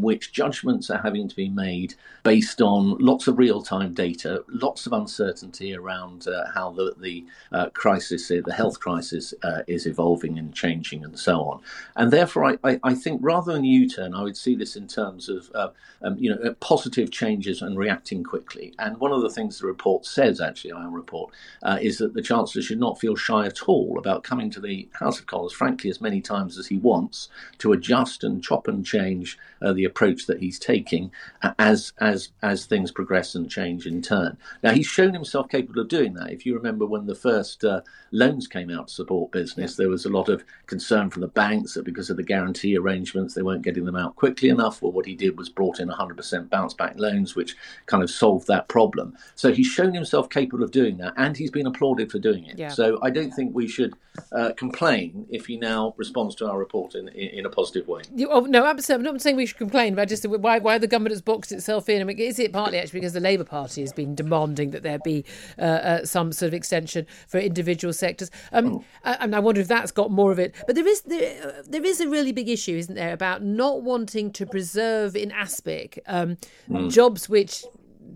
which 0.00 0.32
judgments 0.32 0.90
are 0.90 0.98
having 0.98 1.28
to 1.28 1.36
be 1.36 1.48
made 1.48 1.94
based 2.22 2.60
on 2.60 2.96
lots 2.98 3.26
of 3.28 3.38
real 3.38 3.62
time 3.62 3.94
data, 3.94 4.44
lots 4.48 4.86
of 4.86 4.92
uncertainty 4.92 5.74
around 5.74 6.26
uh, 6.26 6.44
how 6.54 6.70
the, 6.70 6.94
the 6.98 7.24
uh, 7.52 7.68
crisis, 7.70 8.28
the 8.28 8.54
health 8.54 8.80
crisis, 8.80 9.32
uh, 9.42 9.62
is 9.66 9.86
evolving 9.86 10.38
and 10.38 10.54
changing 10.54 11.04
and 11.04 11.18
so 11.18 11.40
on. 11.40 11.60
And 11.94 12.12
therefore, 12.12 12.44
I, 12.44 12.58
I, 12.64 12.80
I 12.82 12.94
think 12.94 13.20
rather 13.22 13.52
than 13.52 13.64
U 13.64 13.88
turn, 13.88 14.14
I 14.14 14.22
would 14.22 14.36
see 14.36 14.54
this 14.54 14.76
in 14.76 14.88
terms 14.88 15.28
of 15.28 15.50
uh, 15.54 15.68
um, 16.02 16.16
you 16.18 16.30
know 16.30 16.54
positive 16.60 17.10
changes 17.10 17.62
and 17.62 17.78
reacting 17.78 18.24
quickly. 18.24 18.74
And 18.78 18.98
one 18.98 19.12
of 19.12 19.22
the 19.22 19.30
things 19.30 19.58
the 19.58 19.66
report 19.66 20.04
says, 20.06 20.40
actually, 20.40 20.72
our 20.72 20.90
report, 20.90 21.32
uh, 21.62 21.78
is 21.80 21.98
that 21.98 22.14
the 22.14 22.22
Chancellor 22.22 22.62
should 22.62 22.80
not 22.80 23.00
feel 23.00 23.16
shy 23.16 23.46
at 23.46 23.62
all 23.62 23.98
about 23.98 24.24
coming 24.24 24.50
to 24.50 24.60
the 24.60 24.88
House 24.92 25.18
of 25.18 25.26
Commons, 25.26 25.52
frankly, 25.52 25.90
as 25.90 26.00
many 26.00 26.20
times 26.20 26.58
as 26.58 26.66
he 26.66 26.76
wants 26.76 27.28
to 27.58 27.72
adjust 27.72 28.24
and 28.24 28.42
chop 28.42 28.68
and 28.68 28.84
change 28.84 29.38
uh, 29.62 29.72
the 29.72 29.84
approach 29.86 30.26
that 30.26 30.40
he's 30.40 30.58
taking 30.58 31.10
as 31.58 31.92
as 31.98 32.30
as 32.42 32.66
things 32.66 32.90
progress 32.90 33.34
and 33.34 33.50
change 33.50 33.86
in 33.86 34.02
turn. 34.02 34.36
Now 34.62 34.72
he's 34.72 34.86
shown 34.86 35.14
himself 35.14 35.48
capable 35.48 35.80
of 35.80 35.88
doing 35.88 36.14
that. 36.14 36.30
If 36.30 36.44
you 36.44 36.54
remember 36.54 36.86
when 36.86 37.06
the 37.06 37.14
first 37.14 37.64
uh, 37.64 37.80
loans 38.12 38.46
came 38.46 38.70
out 38.70 38.88
to 38.88 38.94
support 38.94 39.32
business, 39.32 39.76
there 39.76 39.88
was 39.88 40.04
a 40.04 40.10
lot 40.10 40.28
of 40.28 40.44
concern 40.66 41.10
from 41.10 41.22
the 41.22 41.28
banks 41.28 41.74
that 41.74 41.84
because 41.84 42.10
of 42.10 42.16
the 42.16 42.22
guarantee 42.22 42.76
arrangements 42.76 43.34
they 43.34 43.42
weren't 43.42 43.62
getting 43.62 43.84
them 43.84 43.96
out 43.96 44.16
quickly 44.16 44.48
enough. 44.48 44.82
Well, 44.82 44.92
what 44.92 45.06
he 45.06 45.14
did 45.14 45.38
was 45.38 45.48
brought 45.48 45.80
in 45.80 45.88
100% 45.88 46.50
bounce 46.50 46.74
back 46.74 46.94
loans, 46.98 47.34
which 47.34 47.56
kind 47.86 48.02
of 48.02 48.10
solved 48.10 48.46
that 48.48 48.68
problem. 48.68 49.16
So 49.34 49.52
he's 49.52 49.66
shown 49.66 49.94
himself 49.94 50.28
capable 50.28 50.62
of 50.62 50.70
doing 50.70 50.98
that, 50.98 51.14
and 51.16 51.36
he's 51.36 51.50
been 51.50 51.66
applauded 51.66 52.10
for 52.10 52.18
doing 52.18 52.44
it. 52.44 52.58
Yeah. 52.58 52.68
So 52.68 52.98
I 53.02 53.10
don't 53.10 53.30
think 53.30 53.54
we 53.54 53.68
should 53.68 53.94
uh, 54.32 54.52
complain 54.56 55.26
if 55.30 55.46
he 55.46 55.56
now 55.56 55.94
responds 55.96 56.34
to 56.36 56.48
our 56.48 56.58
report 56.58 56.94
in 56.94 57.08
in, 57.08 57.38
in 57.38 57.46
a 57.46 57.50
positive 57.50 57.88
way. 57.88 58.02
You, 58.14 58.28
oh, 58.30 58.40
no, 58.40 58.64
absolutely. 58.64 59.08
I'm 59.08 59.14
not 59.14 59.22
saying 59.22 59.36
we 59.36 59.46
should 59.46 59.58
complain, 59.58 59.75
but 59.94 60.08
just 60.08 60.26
why 60.26 60.58
why 60.58 60.78
the 60.78 60.86
government 60.86 61.12
has 61.12 61.22
boxed 61.22 61.52
itself 61.52 61.88
in. 61.88 62.00
I 62.00 62.04
mean, 62.04 62.18
is 62.18 62.38
it 62.38 62.52
partly 62.52 62.78
actually 62.78 63.00
because 63.00 63.12
the 63.12 63.20
Labour 63.20 63.44
Party 63.44 63.82
has 63.82 63.92
been 63.92 64.14
demanding 64.14 64.70
that 64.70 64.82
there 64.82 64.98
be 64.98 65.24
uh, 65.58 65.62
uh, 65.62 66.04
some 66.04 66.32
sort 66.32 66.48
of 66.48 66.54
extension 66.54 67.06
for 67.28 67.38
individual 67.38 67.92
sectors? 67.92 68.30
Um, 68.52 68.76
oh. 68.76 68.84
I, 69.04 69.28
I, 69.32 69.38
wonder 69.38 69.60
if 69.60 69.68
that's 69.68 69.92
got 69.92 70.10
more 70.10 70.32
of 70.32 70.38
it. 70.38 70.54
But 70.66 70.74
there 70.74 70.86
is 70.86 71.02
there, 71.02 71.46
uh, 71.46 71.62
there 71.66 71.84
is 71.84 72.00
a 72.00 72.08
really 72.08 72.32
big 72.32 72.48
issue, 72.48 72.76
isn't 72.76 72.94
there, 72.94 73.12
about 73.12 73.42
not 73.42 73.82
wanting 73.82 74.32
to 74.32 74.46
preserve 74.46 75.14
in 75.14 75.30
aspic 75.30 76.02
um, 76.06 76.38
mm. 76.68 76.90
jobs 76.90 77.28
which 77.28 77.64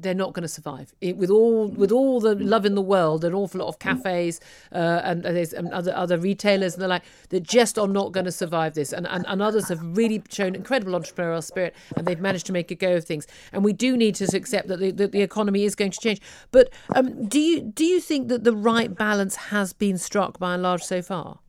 they're 0.02 0.14
not 0.14 0.32
going 0.32 0.42
to 0.42 0.48
survive 0.48 0.94
it, 1.00 1.16
with 1.16 1.30
all 1.30 1.68
with 1.68 1.92
all 1.92 2.20
the 2.20 2.34
love 2.34 2.64
in 2.64 2.74
the 2.74 2.82
world. 2.82 3.24
An 3.24 3.34
awful 3.34 3.60
lot 3.60 3.68
of 3.68 3.78
cafes 3.78 4.40
uh, 4.72 5.00
and, 5.04 5.24
and, 5.24 5.72
other 5.72 5.94
other 5.94 6.18
retailers 6.18 6.74
and 6.74 6.82
the 6.82 6.88
like 6.88 7.02
that 7.30 7.42
just 7.42 7.78
are 7.78 7.88
not 7.88 8.12
going 8.12 8.26
to 8.26 8.32
survive 8.32 8.74
this. 8.74 8.92
And, 8.92 9.06
and 9.06 9.24
and 9.28 9.42
others 9.42 9.68
have 9.68 9.80
really 9.96 10.22
shown 10.30 10.54
incredible 10.54 10.98
entrepreneurial 10.98 11.42
spirit 11.42 11.74
and 11.96 12.06
they've 12.06 12.20
managed 12.20 12.46
to 12.46 12.52
make 12.52 12.70
a 12.70 12.74
go 12.74 12.96
of 12.96 13.04
things. 13.04 13.26
And 13.52 13.64
we 13.64 13.72
do 13.72 13.96
need 13.96 14.14
to 14.16 14.36
accept 14.36 14.68
that 14.68 14.78
the, 14.78 14.90
that 14.92 15.12
the 15.12 15.22
economy 15.22 15.64
is 15.64 15.74
going 15.74 15.90
to 15.90 16.00
change. 16.00 16.20
But 16.50 16.70
um, 16.94 17.26
do 17.26 17.40
you 17.40 17.60
do 17.60 17.84
you 17.84 18.00
think 18.00 18.28
that 18.28 18.44
the 18.44 18.54
right 18.54 18.94
balance 18.94 19.36
has 19.36 19.72
been 19.72 19.98
struck 19.98 20.38
by 20.38 20.54
and 20.54 20.62
large 20.62 20.82
so 20.82 21.02
far? 21.02 21.40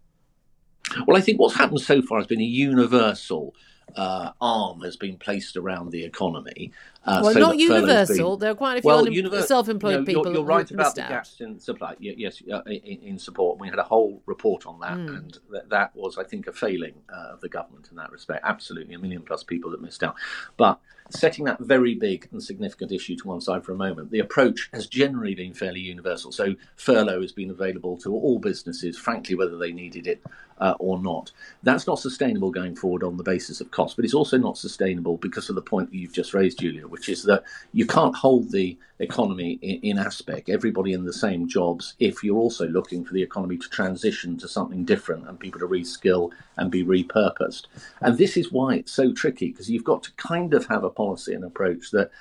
Well, 1.08 1.18
I 1.18 1.22
think 1.22 1.40
what's 1.40 1.56
happened 1.56 1.82
so 1.82 2.02
far 2.02 2.18
has 2.18 2.28
been 2.28 2.42
a 2.42 2.44
universal 2.44 3.56
uh, 3.96 4.32
arm 4.40 4.82
has 4.82 4.96
been 4.96 5.18
placed 5.18 5.58
around 5.58 5.92
the 5.92 6.04
economy. 6.04 6.72
Uh, 7.06 7.22
well, 7.24 7.34
so 7.34 7.40
not 7.40 7.58
universal. 7.58 8.38
Been, 8.38 8.42
there 8.42 8.52
are 8.52 8.56
quite 8.56 8.78
a 8.78 8.82
few 8.82 8.88
well, 8.88 9.06
univer- 9.06 9.44
self-employed 9.44 10.06
people. 10.06 10.26
You're, 10.26 10.36
you're 10.36 10.44
right 10.44 10.70
about 10.70 10.96
the 10.96 11.02
gaps 11.02 11.42
in 11.42 11.60
supply. 11.60 11.96
Yes, 12.00 12.42
uh, 12.52 12.62
in, 12.64 13.02
in, 13.02 13.20
support. 13.20 13.60
We 13.60 13.70
had 13.70 13.80
a 13.80 13.84
whole 13.84 14.22
report 14.26 14.66
on 14.66 14.80
that, 14.82 14.98
mm. 14.98 15.18
and 15.18 15.38
that, 15.52 15.70
that, 15.70 15.96
was, 15.96 16.18
I 16.18 16.24
think, 16.24 16.48
a 16.48 16.54
failing 16.54 16.94
uh, 17.12 17.34
of 17.34 17.42
the 17.42 17.50
government 17.50 17.88
in 17.90 17.98
that 17.98 18.12
respect. 18.12 18.46
Absolutely, 18.46 18.94
a 18.94 19.00
million 19.00 19.24
plus 19.24 19.44
people 19.44 19.72
that 19.72 19.82
missed 19.82 20.04
out. 20.04 20.16
But 20.58 20.80
setting 21.10 21.46
that 21.46 21.60
very 21.60 21.96
big 21.96 22.28
and 22.32 22.42
significant 22.42 22.92
issue 22.92 23.16
to 23.18 23.28
one 23.28 23.42
side 23.42 23.64
for 23.64 23.72
a 23.72 23.76
moment, 23.76 24.12
the 24.12 24.20
approach 24.20 24.70
has 24.74 24.88
generally 24.88 25.36
been 25.36 25.54
fairly 25.54 25.80
universal. 25.80 26.32
So 26.32 26.56
furlough 26.76 27.22
has 27.22 27.32
been 27.32 27.50
available 27.50 27.98
to 27.98 28.14
all 28.14 28.40
businesses, 28.40 28.98
frankly, 28.98 29.36
whether 29.36 29.58
they 29.58 29.72
needed 29.72 30.08
it 30.08 30.22
uh, 30.60 30.76
or 30.80 31.00
not. 31.02 31.32
That's 31.64 31.88
not 31.88 32.00
sustainable 32.00 32.52
going 32.52 32.76
forward 32.76 33.04
on 33.04 33.18
the 33.18 33.24
basis 33.24 33.62
of 33.62 33.72
cost, 33.82 33.96
but 33.96 34.06
it's 34.06 34.14
also 34.14 34.38
not 34.38 34.58
sustainable 34.58 35.18
because 35.18 35.50
of 35.50 35.56
the 35.56 35.62
point 35.62 35.90
that 35.90 35.98
you've 35.98 36.14
just 36.14 36.34
raised, 36.34 36.60
Julia, 36.60 36.88
which 36.88 37.10
is 37.10 37.24
that 37.24 37.44
you 37.74 37.86
can't 37.86 38.16
hold 38.16 38.52
the 38.52 38.78
economy 39.00 39.58
in, 39.62 39.80
in 39.82 39.98
aspic, 39.98 40.50
everybody 40.50 40.94
in 40.94 41.04
the 41.06 41.14
same 41.14 41.48
jobs, 41.48 41.96
if 42.00 42.24
you're 42.24 42.38
also 42.38 42.68
looking 42.68 43.04
for 43.04 43.14
the 43.14 43.24
economy 43.24 43.58
to 43.58 43.70
transition 43.70 44.38
to 44.38 44.48
something 44.48 44.86
different 44.86 45.28
and 45.28 45.40
people 45.40 45.60
to 45.60 45.68
reskill 45.68 46.32
and 46.58 46.70
be 46.70 46.84
repurposed. 46.84 47.64
And 48.02 48.18
this 48.18 48.38
is 48.38 48.52
why 48.52 48.76
it's 48.76 48.92
so 48.92 49.12
tricky 49.14 49.50
because 49.50 49.70
you've 49.70 49.84
got 49.84 50.04
to 50.04 50.12
kind 50.14 50.54
of 50.54 50.68
have 50.68 50.84
a 50.84 50.90
policy 50.90 51.34
and 51.34 51.44
approach 51.44 51.92
that 51.92 52.12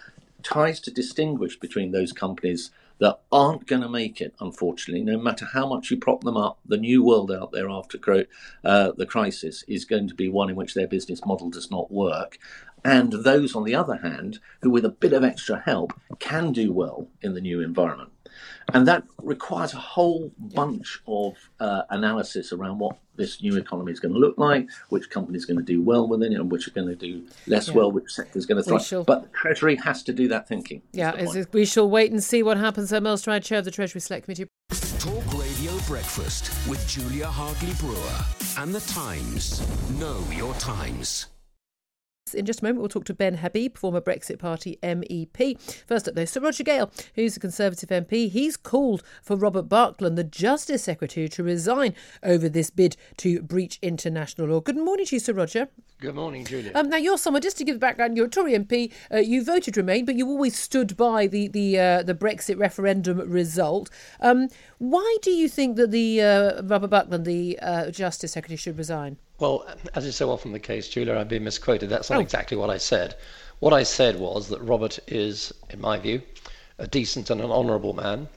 tries 0.42 0.80
to 0.80 0.90
distinguish 0.90 1.58
between 1.60 1.92
those 1.92 2.12
companies 2.12 2.70
that 3.00 3.20
aren't 3.32 3.66
going 3.66 3.82
to 3.82 3.88
make 3.88 4.20
it, 4.20 4.34
unfortunately, 4.40 5.02
no 5.02 5.18
matter 5.18 5.46
how 5.52 5.66
much 5.66 5.90
you 5.90 5.96
prop 5.96 6.22
them 6.22 6.36
up. 6.36 6.58
The 6.66 6.76
new 6.76 7.02
world 7.02 7.32
out 7.32 7.50
there 7.50 7.68
after 7.68 7.98
uh, 8.64 8.92
the 8.96 9.06
crisis 9.06 9.64
is 9.66 9.84
going 9.84 10.06
to 10.08 10.14
be 10.14 10.28
one 10.28 10.50
in 10.50 10.56
which 10.56 10.74
their 10.74 10.86
business 10.86 11.24
model 11.24 11.50
does 11.50 11.70
not 11.70 11.90
work. 11.90 12.38
And 12.84 13.12
those, 13.12 13.54
on 13.54 13.64
the 13.64 13.74
other 13.74 13.96
hand, 13.96 14.38
who 14.62 14.70
with 14.70 14.84
a 14.84 14.90
bit 14.90 15.12
of 15.12 15.24
extra 15.24 15.60
help 15.60 15.92
can 16.18 16.52
do 16.52 16.72
well 16.72 17.08
in 17.22 17.34
the 17.34 17.40
new 17.40 17.60
environment. 17.60 18.10
And 18.72 18.86
that 18.86 19.04
requires 19.22 19.74
a 19.74 19.78
whole 19.78 20.32
bunch 20.38 21.00
of 21.06 21.34
uh, 21.58 21.82
analysis 21.90 22.52
around 22.52 22.78
what 22.78 22.96
this 23.20 23.40
new 23.42 23.56
economy 23.56 23.92
is 23.92 24.00
going 24.00 24.14
to 24.14 24.18
look 24.18 24.36
like, 24.38 24.68
which 24.88 25.10
companies 25.10 25.44
are 25.44 25.54
going 25.54 25.64
to 25.64 25.72
do 25.72 25.82
well 25.82 26.08
within 26.08 26.32
it, 26.32 26.40
and 26.40 26.50
which 26.50 26.66
are 26.66 26.72
going 26.72 26.88
to 26.88 26.96
do 26.96 27.24
less 27.46 27.68
yeah. 27.68 27.74
well, 27.74 27.92
which 27.92 28.10
sector 28.10 28.38
is 28.38 28.46
going 28.46 28.56
to 28.56 28.68
thrive. 28.68 28.82
Shall... 28.82 29.04
But 29.04 29.22
the 29.22 29.28
Treasury 29.28 29.76
has 29.76 30.02
to 30.04 30.12
do 30.12 30.26
that 30.28 30.48
thinking. 30.48 30.82
Yeah, 30.92 31.26
we 31.52 31.64
shall 31.64 31.88
wait 31.88 32.10
and 32.10 32.22
see 32.22 32.42
what 32.42 32.56
happens. 32.56 32.90
Mel 32.92 33.16
Stride, 33.16 33.44
Chair 33.44 33.58
of 33.58 33.64
the 33.64 33.70
Treasury 33.70 34.00
Select 34.00 34.24
Committee. 34.24 34.46
Talk 34.98 35.32
Radio 35.38 35.76
Breakfast 35.86 36.50
with 36.68 36.86
Julia 36.88 37.26
Hartley 37.26 37.72
Brewer 37.74 38.62
and 38.62 38.74
the 38.74 38.80
Times. 38.80 39.62
Know 39.98 40.22
your 40.30 40.54
times. 40.54 41.29
In 42.34 42.46
just 42.46 42.60
a 42.60 42.64
moment, 42.64 42.80
we'll 42.80 42.88
talk 42.88 43.04
to 43.04 43.14
Ben 43.14 43.36
Habib, 43.36 43.76
former 43.76 44.00
Brexit 44.00 44.38
Party 44.38 44.78
MEP. 44.82 45.60
First 45.86 46.08
up, 46.08 46.14
though, 46.14 46.24
Sir 46.24 46.40
Roger 46.40 46.64
Gale, 46.64 46.90
who's 47.14 47.36
a 47.36 47.40
Conservative 47.40 47.88
MP. 47.88 48.30
He's 48.30 48.56
called 48.56 49.02
for 49.22 49.36
Robert 49.36 49.68
Buckland, 49.68 50.16
the 50.16 50.24
Justice 50.24 50.84
Secretary, 50.84 51.28
to 51.28 51.42
resign 51.42 51.94
over 52.22 52.48
this 52.48 52.70
bid 52.70 52.96
to 53.18 53.42
breach 53.42 53.78
international 53.82 54.48
law. 54.48 54.60
Good 54.60 54.76
morning 54.76 55.06
to 55.06 55.16
you, 55.16 55.20
Sir 55.20 55.32
Roger. 55.32 55.68
Good 56.00 56.14
morning, 56.14 56.44
Julia. 56.44 56.72
Um, 56.74 56.88
now, 56.88 56.96
you're 56.96 57.18
someone, 57.18 57.42
just 57.42 57.58
to 57.58 57.64
give 57.64 57.76
the 57.76 57.80
background, 57.80 58.16
you're 58.16 58.26
a 58.26 58.30
Tory 58.30 58.52
MP. 58.52 58.92
Uh, 59.12 59.18
you 59.18 59.44
voted 59.44 59.76
Remain, 59.76 60.04
but 60.04 60.14
you 60.14 60.26
always 60.26 60.58
stood 60.58 60.96
by 60.96 61.26
the 61.26 61.48
the, 61.48 61.78
uh, 61.78 62.02
the 62.02 62.14
Brexit 62.14 62.58
referendum 62.58 63.18
result. 63.18 63.90
Um, 64.20 64.48
why 64.78 65.16
do 65.22 65.30
you 65.30 65.48
think 65.48 65.76
that 65.76 65.90
the 65.90 66.22
uh, 66.22 66.62
Robert 66.62 66.88
Buckland, 66.88 67.24
the 67.24 67.58
uh, 67.60 67.90
Justice 67.90 68.32
Secretary, 68.32 68.56
should 68.56 68.78
resign? 68.78 69.18
Well, 69.40 69.66
as 69.94 70.04
is 70.04 70.16
so 70.16 70.30
often 70.30 70.52
the 70.52 70.58
case, 70.60 70.88
Julia, 70.88 71.16
I've 71.16 71.28
been 71.28 71.44
misquoted. 71.44 71.88
That's 71.88 72.10
not 72.10 72.18
Oh. 72.18 72.20
exactly 72.20 72.56
what 72.58 72.68
I 72.70 72.76
said. 72.76 73.16
What 73.58 73.72
I 73.72 73.82
said 73.82 74.20
was 74.20 74.48
that 74.48 74.60
Robert 74.60 74.98
is, 75.08 75.52
in 75.70 75.80
my 75.80 75.98
view, 75.98 76.22
a 76.78 76.86
decent 76.86 77.30
and 77.30 77.40
an 77.40 77.50
honourable 77.50 77.94
man, 77.94 78.28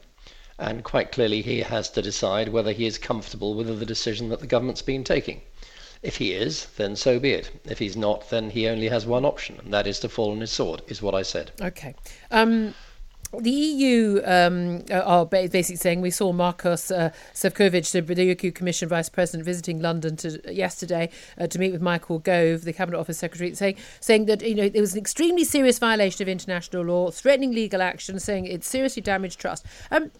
and 0.58 0.82
quite 0.82 1.12
clearly 1.12 1.42
he 1.42 1.60
has 1.60 1.90
to 1.90 2.02
decide 2.02 2.48
whether 2.48 2.72
he 2.72 2.86
is 2.86 2.96
comfortable 2.98 3.52
with 3.54 3.78
the 3.78 3.86
decision 3.86 4.30
that 4.30 4.40
the 4.40 4.46
government's 4.46 4.82
been 4.82 5.04
taking. 5.04 5.42
If 6.02 6.16
he 6.16 6.32
is, 6.32 6.66
then 6.76 6.96
so 6.96 7.18
be 7.18 7.32
it. 7.32 7.50
If 7.64 7.78
he's 7.78 7.96
not, 7.96 8.30
then 8.30 8.50
he 8.50 8.68
only 8.68 8.88
has 8.88 9.04
one 9.06 9.24
option, 9.24 9.58
and 9.62 9.72
that 9.72 9.86
is 9.86 9.98
to 10.00 10.08
fall 10.08 10.30
on 10.32 10.40
his 10.40 10.50
sword, 10.50 10.82
is 10.86 11.02
what 11.02 11.14
I 11.14 11.22
said. 11.22 11.50
Okay. 11.60 11.94
Um, 12.30 12.74
the 13.32 13.50
EU 13.50 14.20
um, 14.24 14.84
are 14.92 15.26
basically 15.26 15.76
saying 15.76 16.00
we 16.00 16.10
saw 16.10 16.32
Maroš 16.32 16.96
uh, 16.96 17.10
Sefcovic, 17.34 17.90
the 17.90 18.24
EU 18.24 18.52
Commission 18.52 18.88
Vice 18.88 19.08
President, 19.08 19.44
visiting 19.44 19.80
London 19.80 20.16
to, 20.16 20.40
yesterday 20.52 21.10
uh, 21.38 21.46
to 21.46 21.58
meet 21.58 21.72
with 21.72 21.82
Michael 21.82 22.18
Gove, 22.18 22.62
the 22.62 22.72
Cabinet 22.72 22.98
Office 22.98 23.18
Secretary, 23.18 23.54
saying 23.54 23.76
saying 24.00 24.26
that 24.26 24.42
you 24.42 24.54
know 24.54 24.70
it 24.72 24.80
was 24.80 24.92
an 24.92 24.98
extremely 24.98 25.44
serious 25.44 25.78
violation 25.78 26.22
of 26.22 26.28
international 26.28 26.84
law, 26.84 27.10
threatening 27.10 27.52
legal 27.52 27.82
action, 27.82 28.18
saying 28.18 28.46
it 28.46 28.64
seriously 28.64 29.02
damaged 29.02 29.40
trust. 29.40 29.64
Um, 29.90 30.10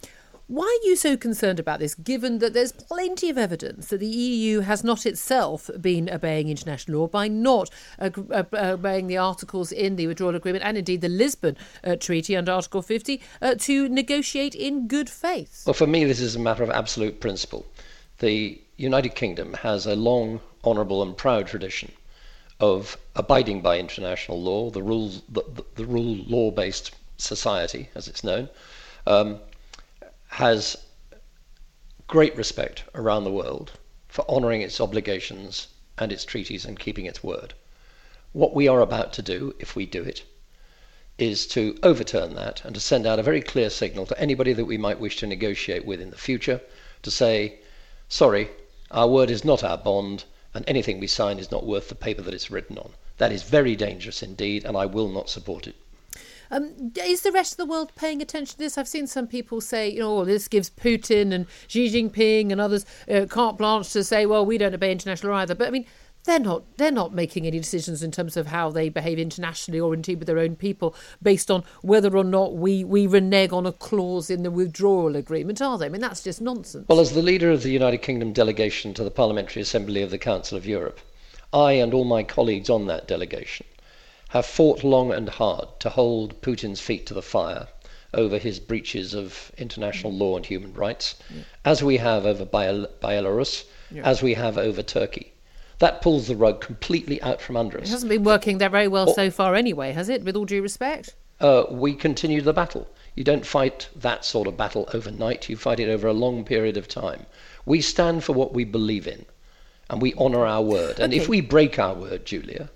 why 0.47 0.65
are 0.65 0.87
you 0.87 0.95
so 0.95 1.17
concerned 1.17 1.59
about 1.59 1.79
this, 1.79 1.95
given 1.95 2.39
that 2.41 2.53
there's 2.53 2.73
plenty 2.73 3.31
of 3.31 3.39
evidence 3.39 3.89
that 3.89 3.99
the 3.99 4.07
EU 4.07 4.61
has 4.61 4.85
not 4.85 5.07
itself 5.07 5.71
been 5.81 6.11
obeying 6.11 6.51
international 6.51 7.01
law 7.01 7.07
by 7.09 7.29
not 7.29 7.71
uh, 7.99 8.11
obeying 8.53 9.07
the 9.07 9.17
articles 9.17 9.73
in 9.73 9.97
the 9.97 10.07
withdrawal 10.07 10.35
agreement 10.35 10.65
and 10.65 10.77
indeed 10.77 11.01
the 11.01 11.09
Lisbon 11.09 11.57
uh, 11.83 11.97
Treaty 11.97 12.37
under 12.37 12.53
Article 12.53 12.83
50 12.83 13.23
uh, 13.41 13.55
to 13.55 13.89
negotiate 13.89 14.55
in 14.55 14.87
good 14.87 15.09
faith? 15.09 15.63
Well, 15.67 15.75
for 15.75 15.87
me, 15.87 16.05
this 16.05 16.21
is 16.21 16.37
a 16.37 16.41
matter 16.41 16.63
of 16.63 16.71
absolute 16.71 17.21
principle. 17.21 17.65
The 18.19 18.61
United 18.77 19.15
Kingdom 19.15 19.55
has 19.55 19.87
a 19.87 19.97
long, 19.97 20.41
honourable, 20.65 21.03
and 21.03 21.17
proud 21.17 21.47
tradition 21.47 21.91
of 22.61 22.99
abiding 23.17 23.63
by 23.63 23.79
international 23.79 24.43
law, 24.43 24.71
the 24.71 24.83
rules, 24.83 25.23
the, 25.29 25.43
the, 25.55 25.65
the 25.77 25.87
rule 25.87 26.17
law-based 26.27 26.95
society, 27.17 27.89
as 27.95 28.09
it's 28.09 28.23
known, 28.23 28.49
um, 29.07 29.39
has 30.35 30.77
great 32.09 32.37
respect 32.37 32.83
around 32.93 33.23
the 33.23 33.31
world 33.31 33.71
for 34.09 34.29
honouring 34.29 34.63
its 34.63 34.81
obligations 34.81 35.69
and 35.97 36.11
its 36.11 36.25
treaties 36.25 36.65
and 36.65 36.81
keeping 36.81 37.07
its 37.07 37.23
word. 37.23 37.55
What 38.33 38.53
we 38.53 38.67
are 38.67 38.81
about 38.81 39.13
to 39.13 39.23
do, 39.23 39.55
if 39.61 39.77
we 39.77 39.87
do 39.87 40.03
it, 40.03 40.25
is 41.19 41.47
to 41.47 41.79
overturn 41.85 42.35
that 42.35 42.65
and 42.65 42.75
to 42.75 42.81
send 42.81 43.07
out 43.07 43.21
a 43.21 43.23
very 43.23 43.41
clear 43.41 43.71
signal 43.71 44.07
to 44.07 44.21
anybody 44.21 44.53
that 44.55 44.65
we 44.65 44.77
might 44.77 44.99
wish 44.99 45.19
to 45.19 45.27
negotiate 45.29 45.85
with 45.85 46.01
in 46.01 46.11
the 46.11 46.19
future 46.19 46.61
to 47.05 47.13
say, 47.13 47.61
sorry, 48.09 48.51
our 48.91 49.07
word 49.07 49.31
is 49.31 49.45
not 49.45 49.63
our 49.63 49.79
bond, 49.79 50.25
and 50.53 50.65
anything 50.67 50.99
we 50.99 51.07
sign 51.07 51.39
is 51.39 51.53
not 51.53 51.65
worth 51.65 51.89
the 51.89 51.95
paper 51.95 52.23
that 52.23 52.35
it's 52.35 52.51
written 52.51 52.77
on. 52.77 52.95
That 53.19 53.31
is 53.31 53.45
very 53.45 53.77
dangerous 53.77 54.21
indeed, 54.21 54.65
and 54.65 54.77
I 54.77 54.87
will 54.87 55.09
not 55.09 55.31
support 55.31 55.69
it. 55.69 55.77
Um, 56.55 56.93
is 57.03 57.23
the 57.23 57.33
rest 57.33 57.55
of 57.55 57.57
the 57.57 57.67
world 57.67 57.91
paying 57.97 58.23
attention 58.23 58.53
to 58.53 58.59
this? 58.59 58.79
I've 58.79 58.87
seen 58.87 59.09
some 59.09 59.27
people 59.27 59.61
say, 59.61 59.89
you 59.89 59.99
know, 59.99 60.21
oh, 60.21 60.25
this 60.25 60.47
gives 60.47 60.71
Putin 60.71 61.33
and 61.33 61.47
Xi 61.67 61.91
Jinping 61.91 62.53
and 62.53 62.61
others 62.61 62.87
uh, 63.11 63.27
carte 63.29 63.59
blanche 63.59 63.93
to 63.93 64.05
say, 64.05 64.25
well, 64.25 64.47
we 64.47 64.57
don't 64.57 64.73
obey 64.73 64.93
international 64.93 65.33
law 65.33 65.39
either. 65.39 65.57
But 65.57 65.67
I 65.67 65.71
mean, 65.73 65.85
they're 66.23 66.39
not 66.39 66.63
they're 66.77 66.93
not 66.93 67.13
making 67.13 67.45
any 67.45 67.59
decisions 67.59 68.05
in 68.05 68.13
terms 68.13 68.37
of 68.37 68.47
how 68.47 68.71
they 68.71 68.89
behave 68.89 69.19
internationally 69.19 69.81
or 69.81 69.95
indeed 69.95 70.21
with 70.21 70.27
their 70.27 70.39
own 70.39 70.55
people 70.55 70.95
based 71.21 71.51
on 71.51 71.65
whether 71.83 72.17
or 72.17 72.25
not 72.25 72.55
we 72.55 72.85
we 72.85 73.09
renege 73.09 73.53
on 73.53 73.67
a 73.67 73.73
clause 73.73 74.31
in 74.31 74.45
the 74.45 74.51
withdrawal 74.51 75.17
agreement, 75.17 75.61
are 75.61 75.77
they? 75.77 75.87
I 75.87 75.89
mean, 75.89 76.01
that's 76.01 76.23
just 76.23 76.41
nonsense. 76.41 76.87
Well, 76.89 77.01
as 77.01 77.15
the 77.15 77.23
leader 77.23 77.51
of 77.51 77.65
the 77.65 77.71
United 77.73 77.99
Kingdom 77.99 78.33
delegation 78.33 78.95
to 78.95 79.03
the 79.03 79.11
Parliamentary 79.11 79.61
Assembly 79.61 80.03
of 80.03 80.13
the 80.13 80.19
Council 80.19 80.57
of 80.57 80.67
Europe, 80.67 81.01
I 81.53 81.73
and 81.73 81.93
all 81.93 82.05
my 82.05 82.23
colleagues 82.23 82.71
on 82.71 82.87
that 82.87 83.09
delegation 83.09 83.67
have 84.35 84.45
fought 84.45 84.83
long 84.83 85.13
and 85.13 85.29
hard 85.29 85.69
to 85.79 85.89
hold 85.89 86.41
Putin's 86.43 86.81
feet 86.81 87.07
to 87.07 87.15
the 87.15 87.23
fire 87.23 87.69
over 88.13 88.37
his 88.37 88.59
breaches 88.59 89.15
of 89.15 89.53
international 89.59 90.13
law 90.13 90.37
and 90.37 90.45
human 90.45 90.75
rights, 90.75 91.15
as 91.65 91.83
we 91.85 91.97
have 91.99 92.27
over 92.27 92.45
Biel- 92.45 92.89
Belarus, 93.01 93.65
Yeah. 93.93 94.03
as 94.05 94.23
we 94.23 94.35
have 94.35 94.59
over 94.59 94.83
Turkey. 94.83 95.33
That 95.79 96.03
pulls 96.03 96.27
the 96.27 96.35
rug 96.37 96.61
completely 96.61 97.23
out 97.23 97.41
from 97.41 97.57
under 97.57 97.79
us. 97.79 97.89
It 97.89 97.91
hasn't 97.93 98.11
been 98.11 98.25
working 98.25 98.59
that 98.59 98.71
very 98.73 98.89
well 98.89 99.09
Oh. 99.11 99.15
so 99.15 99.31
far, 99.31 99.55
anyway, 99.55 99.93
has 99.93 100.09
it? 100.09 100.25
With 100.25 100.37
all 100.37 100.45
due 100.45 100.63
respect. 100.63 101.15
uh, 101.41 101.65
we 101.69 101.95
continue 101.95 102.41
the 102.41 102.53
battle. 102.53 102.87
You 103.17 103.23
don't 103.25 103.45
fight 103.45 103.89
that 103.97 104.25
sort 104.25 104.47
of 104.49 104.57
battle 104.57 104.89
overnight, 104.95 105.49
you 105.49 105.57
fight 105.57 105.79
it 105.81 105.89
over 105.89 106.07
a 106.09 106.13
long 106.13 106.45
period 106.45 106.77
of 106.77 106.87
time. 106.89 107.27
We 107.67 107.81
stand 107.81 108.23
for 108.25 108.33
what 108.33 108.55
we 108.55 108.65
believe 108.65 109.07
in, 109.09 109.27
and 109.91 110.01
we 110.01 110.15
honour 110.15 110.47
our 110.47 110.63
word. 110.63 110.99
And 111.01 111.13
if 111.13 111.29
we 111.29 111.41
break 111.41 111.79
our 111.79 111.95
word, 111.95 112.25
Julia, 112.25 112.71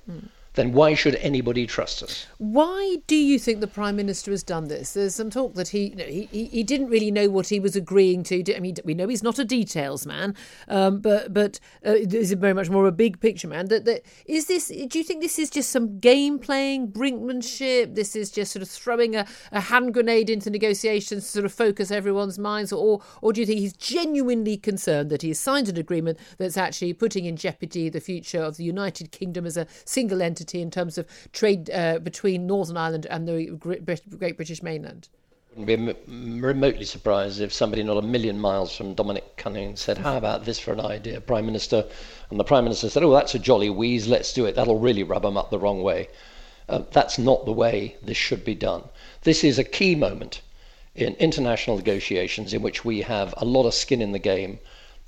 then 0.58 0.72
why 0.72 0.94
should 0.94 1.14
anybody 1.16 1.66
trust 1.66 2.02
us? 2.02 2.26
Why 2.38 2.96
do 3.06 3.14
you 3.14 3.38
think 3.38 3.60
the 3.60 3.66
Prime 3.68 3.94
Minister 3.94 4.32
has 4.32 4.42
done 4.42 4.68
this? 4.68 4.92
There's 4.92 5.14
some 5.14 5.30
talk 5.30 5.54
that 5.54 5.68
he, 5.68 5.90
you 5.90 5.96
know, 5.96 6.04
he, 6.04 6.28
he, 6.32 6.44
he 6.46 6.62
didn't 6.64 6.88
really 6.88 7.10
know 7.10 7.28
what 7.28 7.48
he 7.48 7.60
was 7.60 7.76
agreeing 7.76 8.24
to. 8.24 8.56
I 8.56 8.58
mean, 8.58 8.76
we 8.84 8.94
know 8.94 9.06
he's 9.06 9.22
not 9.22 9.38
a 9.38 9.44
details 9.44 10.04
man, 10.04 10.34
um, 10.66 11.00
but 11.00 11.32
but 11.32 11.60
uh, 11.84 11.94
he's 11.94 12.32
very 12.32 12.54
much 12.54 12.70
more 12.70 12.86
a 12.86 12.92
big 12.92 13.20
picture 13.20 13.46
man. 13.46 13.66
That, 13.66 13.84
that 13.84 14.02
is 14.26 14.46
this? 14.46 14.66
Do 14.66 14.98
you 14.98 15.04
think 15.04 15.22
this 15.22 15.38
is 15.38 15.48
just 15.48 15.70
some 15.70 16.00
game 16.00 16.38
playing, 16.40 16.88
brinkmanship? 16.88 17.94
This 17.94 18.16
is 18.16 18.30
just 18.30 18.52
sort 18.52 18.62
of 18.62 18.68
throwing 18.68 19.14
a, 19.14 19.26
a 19.52 19.60
hand 19.60 19.94
grenade 19.94 20.28
into 20.28 20.50
negotiations 20.50 21.24
to 21.24 21.30
sort 21.30 21.44
of 21.44 21.52
focus 21.52 21.92
everyone's 21.92 22.38
minds, 22.38 22.72
or 22.72 23.00
or 23.22 23.32
do 23.32 23.40
you 23.40 23.46
think 23.46 23.60
he's 23.60 23.74
genuinely 23.74 24.56
concerned 24.56 25.10
that 25.10 25.22
he's 25.22 25.38
signed 25.38 25.68
an 25.68 25.78
agreement 25.78 26.18
that's 26.36 26.56
actually 26.56 26.92
putting 26.94 27.26
in 27.26 27.36
jeopardy 27.36 27.88
the 27.88 28.00
future 28.00 28.42
of 28.42 28.56
the 28.56 28.64
United 28.64 29.12
Kingdom 29.12 29.46
as 29.46 29.56
a 29.56 29.66
single 29.84 30.20
entity 30.20 30.47
in 30.54 30.70
terms 30.70 30.98
of 30.98 31.06
trade 31.32 31.70
uh, 31.70 31.98
between 31.98 32.46
Northern 32.46 32.76
Ireland 32.76 33.06
and 33.06 33.26
the 33.26 33.46
Great 33.58 33.84
British 34.37 34.62
mainland? 34.62 35.08
I 35.56 35.61
wouldn't 35.61 36.06
be 36.06 36.40
remotely 36.40 36.84
surprised 36.84 37.40
if 37.40 37.52
somebody 37.52 37.82
not 37.82 37.96
a 37.96 38.02
million 38.02 38.38
miles 38.38 38.76
from 38.76 38.94
Dominic 38.94 39.37
Cummings 39.37 39.80
said, 39.80 39.98
How 39.98 40.16
about 40.16 40.44
this 40.44 40.58
for 40.58 40.72
an 40.72 40.80
idea, 40.80 41.20
Prime 41.20 41.46
Minister? 41.46 41.84
And 42.30 42.38
the 42.38 42.44
Prime 42.44 42.64
Minister 42.64 42.88
said, 42.88 43.02
Oh, 43.02 43.12
that's 43.12 43.34
a 43.34 43.38
jolly 43.38 43.70
wheeze, 43.70 44.06
let's 44.06 44.32
do 44.32 44.46
it. 44.46 44.54
That'll 44.54 44.78
really 44.78 45.02
rub 45.02 45.22
them 45.22 45.37
up 45.37 45.50
the 45.50 45.58
wrong 45.58 45.82
way. 45.82 46.08
Uh, 46.68 46.82
that's 46.92 47.18
not 47.18 47.44
the 47.44 47.52
way 47.52 47.96
this 48.02 48.16
should 48.16 48.44
be 48.44 48.54
done. 48.54 48.84
This 49.22 49.42
is 49.42 49.58
a 49.58 49.64
key 49.64 49.94
moment 49.94 50.42
in 50.94 51.14
international 51.14 51.76
negotiations 51.76 52.52
in 52.52 52.61
which 52.61 52.84
we 52.84 53.00
have 53.00 53.32
a 53.37 53.44
lot 53.44 53.66
of 53.66 53.74
skin 53.74 54.02
in 54.02 54.12
the 54.12 54.18
game 54.18 54.58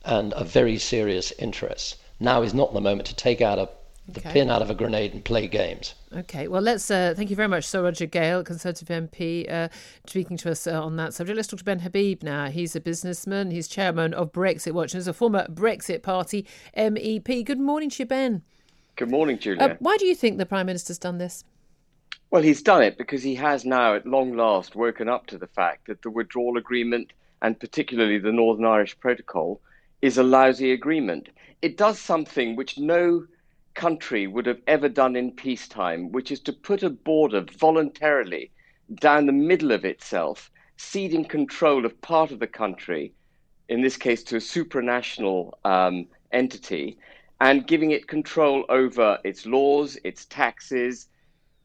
and 0.04 0.32
a 0.36 0.44
very 0.44 0.78
serious 0.78 1.32
interest. 1.32 1.96
Now 2.18 2.42
is 2.42 2.54
not 2.54 2.72
the 2.72 2.80
moment 2.80 3.06
to 3.08 3.14
take 3.14 3.40
out 3.40 3.58
a, 3.58 3.68
the 4.14 4.20
Okay. 4.20 4.32
pin 4.32 4.50
out 4.50 4.62
of 4.62 4.70
a 4.70 4.74
grenade 4.74 5.12
and 5.12 5.24
play 5.24 5.46
games. 5.46 5.94
Okay, 6.14 6.48
well, 6.48 6.62
let's 6.62 6.90
uh, 6.90 7.14
thank 7.16 7.30
you 7.30 7.36
very 7.36 7.48
much, 7.48 7.64
Sir 7.64 7.82
Roger 7.82 8.06
Gale, 8.06 8.42
Conservative 8.42 8.88
MP, 8.88 9.50
uh, 9.50 9.68
speaking 10.06 10.36
to 10.38 10.50
us 10.50 10.66
uh, 10.66 10.82
on 10.82 10.96
that 10.96 11.14
subject. 11.14 11.36
Let's 11.36 11.48
talk 11.48 11.58
to 11.58 11.64
Ben 11.64 11.80
Habib 11.80 12.22
now. 12.22 12.46
He's 12.46 12.74
a 12.74 12.80
businessman, 12.80 13.50
he's 13.50 13.68
chairman 13.68 14.12
of 14.14 14.32
Brexit 14.32 14.72
Watch, 14.72 14.92
and 14.94 15.00
is 15.00 15.08
a 15.08 15.12
former 15.12 15.46
Brexit 15.48 16.02
Party 16.02 16.46
MEP. 16.76 17.44
Good 17.44 17.60
morning 17.60 17.90
to 17.90 18.02
you, 18.02 18.06
Ben. 18.06 18.42
Good 18.96 19.10
morning, 19.10 19.38
Julia. 19.38 19.62
Uh, 19.62 19.76
why 19.78 19.96
do 19.96 20.06
you 20.06 20.14
think 20.14 20.38
the 20.38 20.46
Prime 20.46 20.66
Minister's 20.66 20.98
done 20.98 21.18
this? 21.18 21.44
Well, 22.30 22.42
he's 22.42 22.62
done 22.62 22.82
it 22.82 22.98
because 22.98 23.22
he 23.22 23.34
has 23.36 23.64
now, 23.64 23.94
at 23.94 24.06
long 24.06 24.36
last, 24.36 24.76
woken 24.76 25.08
up 25.08 25.26
to 25.28 25.38
the 25.38 25.46
fact 25.48 25.86
that 25.86 26.02
the 26.02 26.10
withdrawal 26.10 26.58
agreement, 26.58 27.12
and 27.42 27.58
particularly 27.58 28.18
the 28.18 28.32
Northern 28.32 28.64
Irish 28.66 28.98
Protocol, 29.00 29.60
is 30.02 30.18
a 30.18 30.22
lousy 30.22 30.72
agreement. 30.72 31.28
It 31.62 31.76
does 31.76 31.98
something 31.98 32.56
which 32.56 32.78
no 32.78 33.26
country 33.74 34.26
would 34.26 34.46
have 34.46 34.60
ever 34.66 34.88
done 34.88 35.16
in 35.16 35.32
peacetime, 35.32 36.12
which 36.12 36.30
is 36.30 36.40
to 36.40 36.52
put 36.52 36.82
a 36.82 36.90
border 36.90 37.44
voluntarily 37.58 38.50
down 38.94 39.26
the 39.26 39.32
middle 39.32 39.72
of 39.72 39.84
itself, 39.84 40.50
ceding 40.76 41.24
control 41.24 41.84
of 41.84 42.00
part 42.00 42.30
of 42.30 42.40
the 42.40 42.46
country, 42.46 43.12
in 43.68 43.82
this 43.82 43.96
case 43.96 44.22
to 44.24 44.36
a 44.36 44.40
supranational 44.40 45.52
um, 45.64 46.06
entity, 46.32 46.98
and 47.40 47.66
giving 47.66 47.92
it 47.92 48.08
control 48.08 48.64
over 48.68 49.18
its 49.24 49.46
laws, 49.46 49.96
its 50.04 50.26
taxes, 50.26 51.08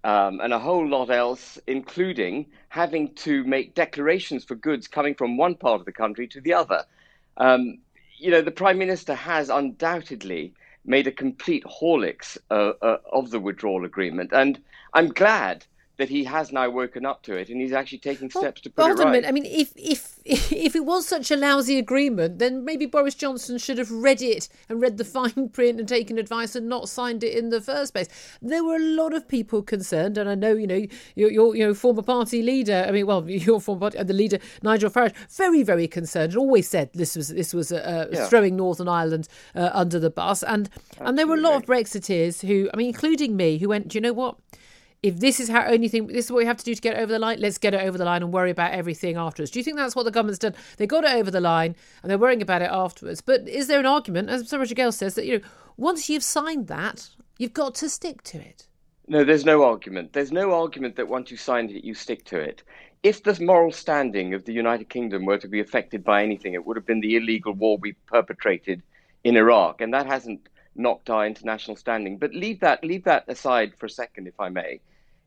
um, 0.03 0.39
and 0.39 0.53
a 0.53 0.59
whole 0.59 0.87
lot 0.87 1.09
else, 1.09 1.57
including 1.65 2.45
having 2.69 3.13
to 3.15 3.43
make 3.43 3.73
declarations 3.73 4.45
for 4.45 4.55
goods 4.55 4.87
coming 4.87 5.15
from 5.15 5.35
one 5.35 5.55
part 5.55 5.79
of 5.79 5.85
the 5.85 5.91
country 5.91 6.27
to 6.27 6.39
the 6.41 6.53
other. 6.53 6.83
Um, 7.37 7.79
you 8.17 8.29
know, 8.31 8.41
the 8.41 8.51
Prime 8.51 8.77
Minister 8.77 9.15
has 9.15 9.49
undoubtedly 9.49 10.53
made 10.87 11.07
a 11.07 11.11
complete 11.11 11.63
horlicks 11.65 12.37
uh, 12.51 12.73
uh, 12.81 12.97
of 13.11 13.31
the 13.31 13.39
withdrawal 13.39 13.85
agreement. 13.85 14.31
And 14.33 14.59
I'm 14.93 15.09
glad 15.09 15.65
that 15.97 16.09
he 16.09 16.23
has 16.25 16.51
now 16.51 16.69
woken 16.69 17.05
up 17.05 17.21
to 17.23 17.35
it 17.35 17.49
and 17.49 17.61
he's 17.61 17.71
actually 17.71 17.99
taking 17.99 18.29
steps 18.29 18.61
to 18.61 18.69
put 18.69 18.85
Hold 18.85 18.99
it 18.99 19.03
right. 19.03 19.09
a 19.09 19.11
minute. 19.11 19.27
I 19.27 19.31
mean, 19.31 19.45
if 19.45 19.71
if 19.75 20.19
if 20.25 20.75
it 20.75 20.85
was 20.85 21.07
such 21.07 21.31
a 21.31 21.35
lousy 21.35 21.77
agreement, 21.77 22.39
then 22.39 22.65
maybe 22.65 22.85
Boris 22.85 23.15
Johnson 23.15 23.57
should 23.57 23.77
have 23.77 23.91
read 23.91 24.21
it 24.21 24.49
and 24.67 24.81
read 24.81 24.97
the 24.97 25.05
fine 25.15 25.49
print 25.49 25.79
and 25.79 25.87
taken 25.87 26.17
advice 26.17 26.55
and 26.55 26.67
not 26.67 26.89
signed 26.89 27.23
it 27.23 27.37
in 27.37 27.49
the 27.49 27.61
first 27.61 27.93
place. 27.93 28.07
There 28.41 28.63
were 28.63 28.75
a 28.75 28.79
lot 28.79 29.13
of 29.13 29.27
people 29.27 29.61
concerned, 29.61 30.17
and 30.17 30.29
I 30.29 30.35
know 30.35 30.53
you 30.53 30.67
know 30.67 30.85
your, 31.15 31.31
your 31.31 31.55
you 31.55 31.65
know 31.65 31.73
former 31.73 32.01
party 32.01 32.41
leader. 32.41 32.85
I 32.87 32.91
mean, 32.91 33.07
well, 33.07 33.29
your 33.29 33.61
former 33.61 33.81
party, 33.81 34.03
the 34.03 34.13
leader 34.13 34.39
Nigel 34.63 34.89
Farage, 34.89 35.13
very 35.29 35.63
very 35.63 35.87
concerned, 35.87 36.33
and 36.33 36.39
always 36.39 36.67
said 36.67 36.89
this 36.93 37.15
was 37.15 37.29
this 37.29 37.53
was 37.53 37.71
uh, 37.71 38.07
Yeah. 38.11 38.27
throwing 38.27 38.55
Northern 38.55 38.87
Ireland 38.87 39.27
uh, 39.55 39.69
under 39.73 39.99
the 39.99 40.09
bus, 40.09 40.43
and 40.43 40.69
and 40.99 41.17
there 41.17 41.27
were 41.27 41.35
a 41.35 41.41
lot 41.41 41.55
of 41.55 41.65
Brexiteers 41.65 42.45
who, 42.45 42.69
I 42.73 42.77
mean, 42.77 42.87
including 42.87 43.35
me, 43.35 43.57
who 43.57 43.69
went, 43.69 43.89
do 43.89 43.97
you 43.97 44.01
know 44.01 44.13
what? 44.13 44.35
If 45.05 45.19
this 45.19 45.39
is 45.39 45.49
how 45.49 45.63
only 45.67 45.87
thing 45.87 46.07
this 46.07 46.25
is 46.25 46.31
what 46.31 46.39
we 46.39 46.45
have 46.45 46.57
to 46.57 46.65
do 46.65 46.73
to 46.73 46.81
get 46.81 46.97
over 46.97 47.13
the 47.13 47.19
line, 47.19 47.39
let's 47.39 47.59
get 47.59 47.75
it 47.75 47.81
over 47.81 47.95
the 47.95 48.05
line 48.05 48.23
and 48.23 48.33
worry 48.33 48.49
about 48.49 48.71
everything 48.71 49.17
afterwards. 49.17 49.51
Do 49.51 49.59
you 49.59 49.63
think 49.63 49.77
that's 49.77 49.95
what 49.95 50.03
the 50.03 50.11
government's 50.11 50.39
done? 50.39 50.55
They 50.77 50.87
got 50.87 51.03
it 51.03 51.11
over 51.11 51.29
the 51.29 51.39
line 51.39 51.75
and 52.01 52.09
they're 52.09 52.17
worrying 52.17 52.41
about 52.41 52.63
it 52.63 52.71
afterwards. 52.71 53.21
But 53.21 53.47
is 53.47 53.67
there 53.67 53.79
an 53.79 53.85
argument, 53.85 54.29
as 54.29 54.49
Sir 54.49 54.57
Roger 54.57 54.73
Gale 54.73 54.91
says, 54.91 55.13
that 55.13 55.25
you 55.27 55.37
know 55.37 55.45
once 55.77 56.09
you've 56.09 56.23
signed 56.23 56.67
that, 56.67 57.07
you've 57.37 57.53
got 57.53 57.75
to 57.75 57.89
stick 57.89 58.23
to 58.23 58.39
it? 58.39 58.67
No, 59.07 59.23
there's 59.23 59.45
no 59.45 59.63
argument. 59.63 60.13
There's 60.13 60.31
no 60.31 60.53
argument 60.53 60.95
that 60.95 61.07
once 61.07 61.29
you 61.29 61.37
signed 61.37 61.69
it, 61.69 61.83
you 61.83 61.93
stick 61.93 62.25
to 62.25 62.39
it. 62.39 62.63
If 63.03 63.21
the 63.21 63.39
moral 63.39 63.71
standing 63.71 64.33
of 64.33 64.45
the 64.45 64.53
United 64.53 64.89
Kingdom 64.89 65.25
were 65.25 65.37
to 65.37 65.47
be 65.47 65.59
affected 65.59 66.03
by 66.03 66.23
anything, 66.23 66.55
it 66.55 66.65
would 66.65 66.77
have 66.77 66.87
been 66.87 67.01
the 67.01 67.15
illegal 67.15 67.53
war 67.53 67.77
we 67.77 67.93
perpetrated 68.07 68.81
in 69.23 69.37
Iraq, 69.37 69.81
and 69.81 69.93
that 69.93 70.07
hasn't 70.07 70.49
knocked 70.75 71.11
our 71.11 71.27
international 71.27 71.77
standing. 71.77 72.17
But 72.17 72.33
leave 72.33 72.59
that 72.61 72.83
leave 72.83 73.03
that 73.03 73.25
aside 73.27 73.75
for 73.77 73.85
a 73.85 73.89
second, 73.89 74.27
if 74.27 74.39
I 74.39 74.49
may. 74.49 74.79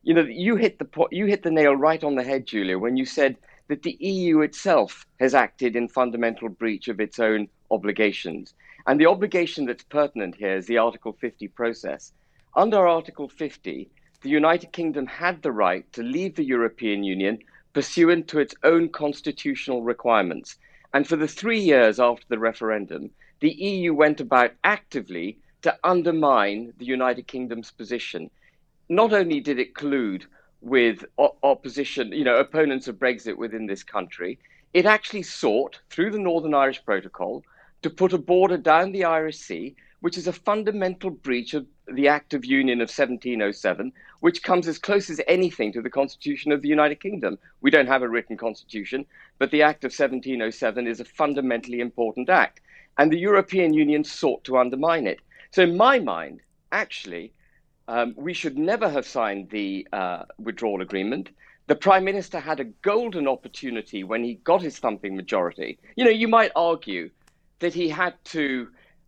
You 0.03 0.13
know, 0.13 0.21
you 0.21 0.55
hit 0.55 0.79
the 0.79 1.07
you 1.11 1.25
hit 1.25 1.43
the 1.43 1.51
nail 1.51 1.75
right 1.75 2.03
on 2.03 2.15
the 2.15 2.23
head, 2.23 2.45
Julia, 2.45 2.79
when 2.79 2.95
you 2.95 3.05
said 3.05 3.37
that 3.67 3.83
the 3.83 3.97
EU 3.99 4.41
itself 4.41 5.05
has 5.19 5.35
acted 5.35 5.75
in 5.75 5.87
fundamental 5.87 6.49
breach 6.49 6.87
of 6.87 6.99
its 6.99 7.19
own 7.19 7.49
obligations. 7.69 8.53
And 8.87 8.99
the 8.99 9.05
obligation 9.05 9.65
that's 9.65 9.83
pertinent 9.83 10.35
here 10.35 10.55
is 10.55 10.65
the 10.65 10.77
Article 10.77 11.13
50 11.13 11.47
process. 11.49 12.13
Under 12.55 12.87
Article 12.87 13.29
50, 13.29 13.89
the 14.21 14.29
United 14.29 14.71
Kingdom 14.71 15.05
had 15.05 15.41
the 15.41 15.51
right 15.51 15.91
to 15.93 16.01
leave 16.01 16.35
the 16.35 16.43
European 16.43 17.03
Union 17.03 17.39
pursuant 17.73 18.27
to 18.29 18.39
its 18.39 18.55
own 18.63 18.89
constitutional 18.89 19.83
requirements. 19.83 20.57
And 20.93 21.07
for 21.07 21.15
the 21.15 21.27
three 21.27 21.59
years 21.59 21.99
after 21.99 22.25
the 22.27 22.39
referendum, 22.39 23.11
the 23.39 23.51
EU 23.51 23.93
went 23.93 24.19
about 24.19 24.53
actively 24.63 25.37
to 25.61 25.77
undermine 25.83 26.73
the 26.77 26.85
United 26.85 27.27
Kingdom's 27.27 27.71
position. 27.71 28.31
Not 28.89 29.13
only 29.13 29.39
did 29.39 29.59
it 29.59 29.75
collude 29.75 30.25
with 30.61 31.05
o- 31.19 31.37
opposition, 31.43 32.11
you 32.11 32.23
know, 32.23 32.37
opponents 32.37 32.87
of 32.87 32.97
Brexit 32.97 33.37
within 33.37 33.67
this 33.67 33.83
country, 33.83 34.39
it 34.73 34.87
actually 34.87 35.21
sought, 35.21 35.79
through 35.91 36.09
the 36.09 36.19
Northern 36.19 36.55
Irish 36.55 36.83
Protocol, 36.83 37.43
to 37.83 37.89
put 37.91 38.13
a 38.13 38.17
border 38.17 38.57
down 38.57 38.91
the 38.91 39.05
Irish 39.05 39.37
Sea, 39.37 39.75
which 40.01 40.17
is 40.17 40.27
a 40.27 40.33
fundamental 40.33 41.11
breach 41.11 41.53
of 41.53 41.67
the 41.87 42.07
Act 42.07 42.33
of 42.33 42.45
Union 42.45 42.81
of 42.81 42.89
1707, 42.89 43.91
which 44.21 44.41
comes 44.41 44.67
as 44.67 44.79
close 44.79 45.09
as 45.09 45.21
anything 45.27 45.71
to 45.73 45.81
the 45.83 45.89
Constitution 45.89 46.51
of 46.51 46.61
the 46.63 46.67
United 46.67 46.99
Kingdom. 46.99 47.37
We 47.61 47.69
don't 47.69 47.87
have 47.87 48.01
a 48.01 48.09
written 48.09 48.37
constitution, 48.37 49.05
but 49.37 49.51
the 49.51 49.61
Act 49.61 49.83
of 49.83 49.89
1707 49.89 50.87
is 50.87 50.99
a 50.99 51.05
fundamentally 51.05 51.79
important 51.79 52.29
act. 52.29 52.59
And 52.97 53.11
the 53.11 53.19
European 53.19 53.73
Union 53.73 54.03
sought 54.03 54.43
to 54.45 54.57
undermine 54.57 55.05
it. 55.05 55.19
So, 55.51 55.63
in 55.63 55.77
my 55.77 55.99
mind, 55.99 56.41
actually, 56.71 57.33
um, 57.89 58.13
we 58.15 58.35
should 58.35 58.55
never 58.55 58.87
have 58.87 59.05
signed 59.07 59.49
the 59.49 59.87
uh, 59.91 60.23
withdrawal 60.37 60.81
agreement. 60.81 61.29
The 61.65 61.75
Prime 61.75 62.03
Minister 62.05 62.39
had 62.39 62.59
a 62.59 62.65
golden 62.65 63.27
opportunity 63.27 64.03
when 64.03 64.23
he 64.23 64.35
got 64.35 64.61
his 64.61 64.77
thumping 64.77 65.15
majority. 65.15 65.79
You 65.95 66.05
know, 66.05 66.11
you 66.11 66.27
might 66.27 66.51
argue 66.55 67.09
that 67.59 67.73
he 67.73 67.89
had 67.89 68.13
to 68.25 68.67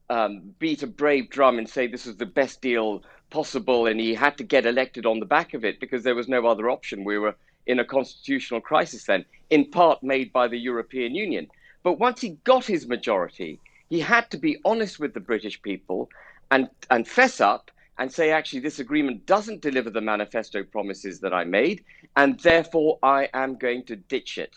um, 0.09 0.55
beat 0.57 0.81
a 0.81 0.87
brave 0.87 1.29
drum 1.29 1.59
and 1.59 1.69
say 1.69 1.85
this 1.85 2.07
was 2.07 2.17
the 2.17 2.25
best 2.25 2.59
deal 2.61 3.03
possible, 3.29 3.85
and 3.85 3.99
he 3.99 4.15
had 4.15 4.35
to 4.39 4.43
get 4.43 4.65
elected 4.65 5.05
on 5.05 5.19
the 5.19 5.27
back 5.27 5.53
of 5.53 5.63
it 5.63 5.79
because 5.79 6.03
there 6.03 6.15
was 6.15 6.27
no 6.27 6.47
other 6.47 6.67
option. 6.67 7.03
We 7.03 7.19
were 7.19 7.35
in 7.67 7.79
a 7.79 7.85
constitutional 7.85 8.61
crisis 8.61 9.03
then, 9.03 9.25
in 9.51 9.69
part 9.69 10.01
made 10.01 10.33
by 10.33 10.47
the 10.47 10.57
European 10.57 11.13
Union. 11.13 11.47
But 11.83 11.99
once 11.99 12.19
he 12.19 12.29
got 12.45 12.65
his 12.65 12.87
majority, 12.87 13.59
he 13.89 13.99
had 13.99 14.31
to 14.31 14.37
be 14.37 14.57
honest 14.65 14.99
with 14.99 15.13
the 15.13 15.19
British 15.19 15.61
people 15.61 16.09
and, 16.49 16.67
and 16.89 17.07
fess 17.07 17.39
up 17.39 17.69
and 18.01 18.11
say, 18.11 18.31
actually, 18.31 18.61
this 18.61 18.79
agreement 18.79 19.27
doesn't 19.27 19.61
deliver 19.61 19.91
the 19.91 20.01
manifesto 20.01 20.63
promises 20.63 21.19
that 21.19 21.35
I 21.35 21.43
made, 21.43 21.85
and 22.15 22.39
therefore 22.39 22.97
I 23.03 23.29
am 23.35 23.57
going 23.57 23.83
to 23.85 23.95
ditch 23.95 24.39
it. 24.39 24.55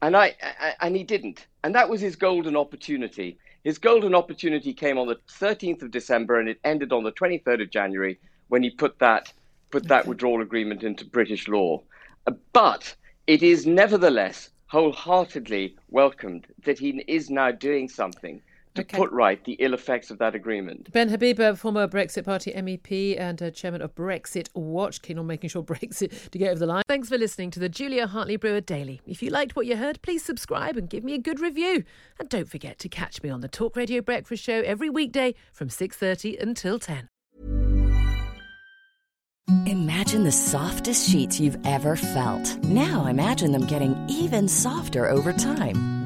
And 0.00 0.16
I, 0.16 0.36
I 0.40 0.74
and 0.82 0.94
he 0.94 1.02
didn't. 1.02 1.48
And 1.64 1.74
that 1.74 1.88
was 1.88 2.00
his 2.00 2.14
golden 2.14 2.56
opportunity. 2.56 3.36
His 3.64 3.78
golden 3.78 4.14
opportunity 4.14 4.72
came 4.72 4.96
on 4.96 5.08
the 5.08 5.18
13th 5.28 5.82
of 5.82 5.90
December, 5.90 6.38
and 6.38 6.48
it 6.48 6.60
ended 6.62 6.92
on 6.92 7.02
the 7.02 7.10
23rd 7.10 7.62
of 7.62 7.70
January 7.70 8.16
when 8.46 8.62
he 8.62 8.70
put 8.70 8.96
that 9.00 9.32
put 9.72 9.88
that 9.88 10.06
withdrawal 10.06 10.40
agreement 10.40 10.84
into 10.84 11.04
British 11.04 11.48
law. 11.48 11.82
Uh, 12.28 12.32
But 12.52 12.94
it 13.26 13.42
is 13.42 13.66
nevertheless 13.66 14.50
wholeheartedly 14.66 15.74
welcomed 15.88 16.46
that 16.64 16.78
he 16.78 17.02
is 17.08 17.28
now 17.28 17.50
doing 17.50 17.88
something 17.88 18.40
to 18.78 18.82
Okay. 18.82 18.96
put 18.96 19.12
right 19.12 19.42
the 19.44 19.54
ill 19.60 19.74
effects 19.74 20.10
of 20.10 20.18
that 20.18 20.34
agreement. 20.34 20.90
Ben 20.92 21.08
Habib, 21.08 21.38
uh, 21.40 21.54
former 21.54 21.86
Brexit 21.86 22.24
Party 22.24 22.52
MEP 22.52 23.18
and 23.18 23.42
uh, 23.42 23.50
chairman 23.50 23.82
of 23.82 23.94
Brexit 23.94 24.48
Watch, 24.54 25.02
keen 25.02 25.18
on 25.18 25.26
making 25.26 25.50
sure 25.50 25.62
Brexit 25.74 26.30
to 26.30 26.38
get 26.38 26.50
over 26.50 26.58
the 26.60 26.66
line. 26.66 26.82
Thanks 26.88 27.08
for 27.08 27.18
listening 27.18 27.50
to 27.52 27.60
the 27.60 27.68
Julia 27.68 28.06
Hartley 28.06 28.36
Brewer 28.36 28.60
Daily. 28.60 29.00
If 29.06 29.22
you 29.22 29.30
liked 29.30 29.56
what 29.56 29.66
you 29.66 29.76
heard, 29.76 30.00
please 30.02 30.24
subscribe 30.24 30.76
and 30.76 30.88
give 30.88 31.04
me 31.04 31.14
a 31.14 31.18
good 31.18 31.40
review. 31.40 31.84
And 32.18 32.28
don't 32.28 32.48
forget 32.48 32.78
to 32.80 32.88
catch 32.88 33.22
me 33.22 33.30
on 33.30 33.40
the 33.40 33.48
Talk 33.48 33.76
Radio 33.76 34.00
Breakfast 34.00 34.42
Show 34.42 34.60
every 34.62 34.90
weekday 34.90 35.34
from 35.52 35.68
6:30 35.68 36.36
until 36.40 36.78
10. 36.78 37.08
Imagine 39.66 40.24
the 40.24 40.32
softest 40.32 41.08
sheets 41.08 41.40
you've 41.40 41.58
ever 41.66 41.96
felt. 41.96 42.62
Now 42.64 43.06
imagine 43.06 43.52
them 43.52 43.66
getting 43.66 43.96
even 44.08 44.46
softer 44.46 45.08
over 45.08 45.32
time. 45.32 45.97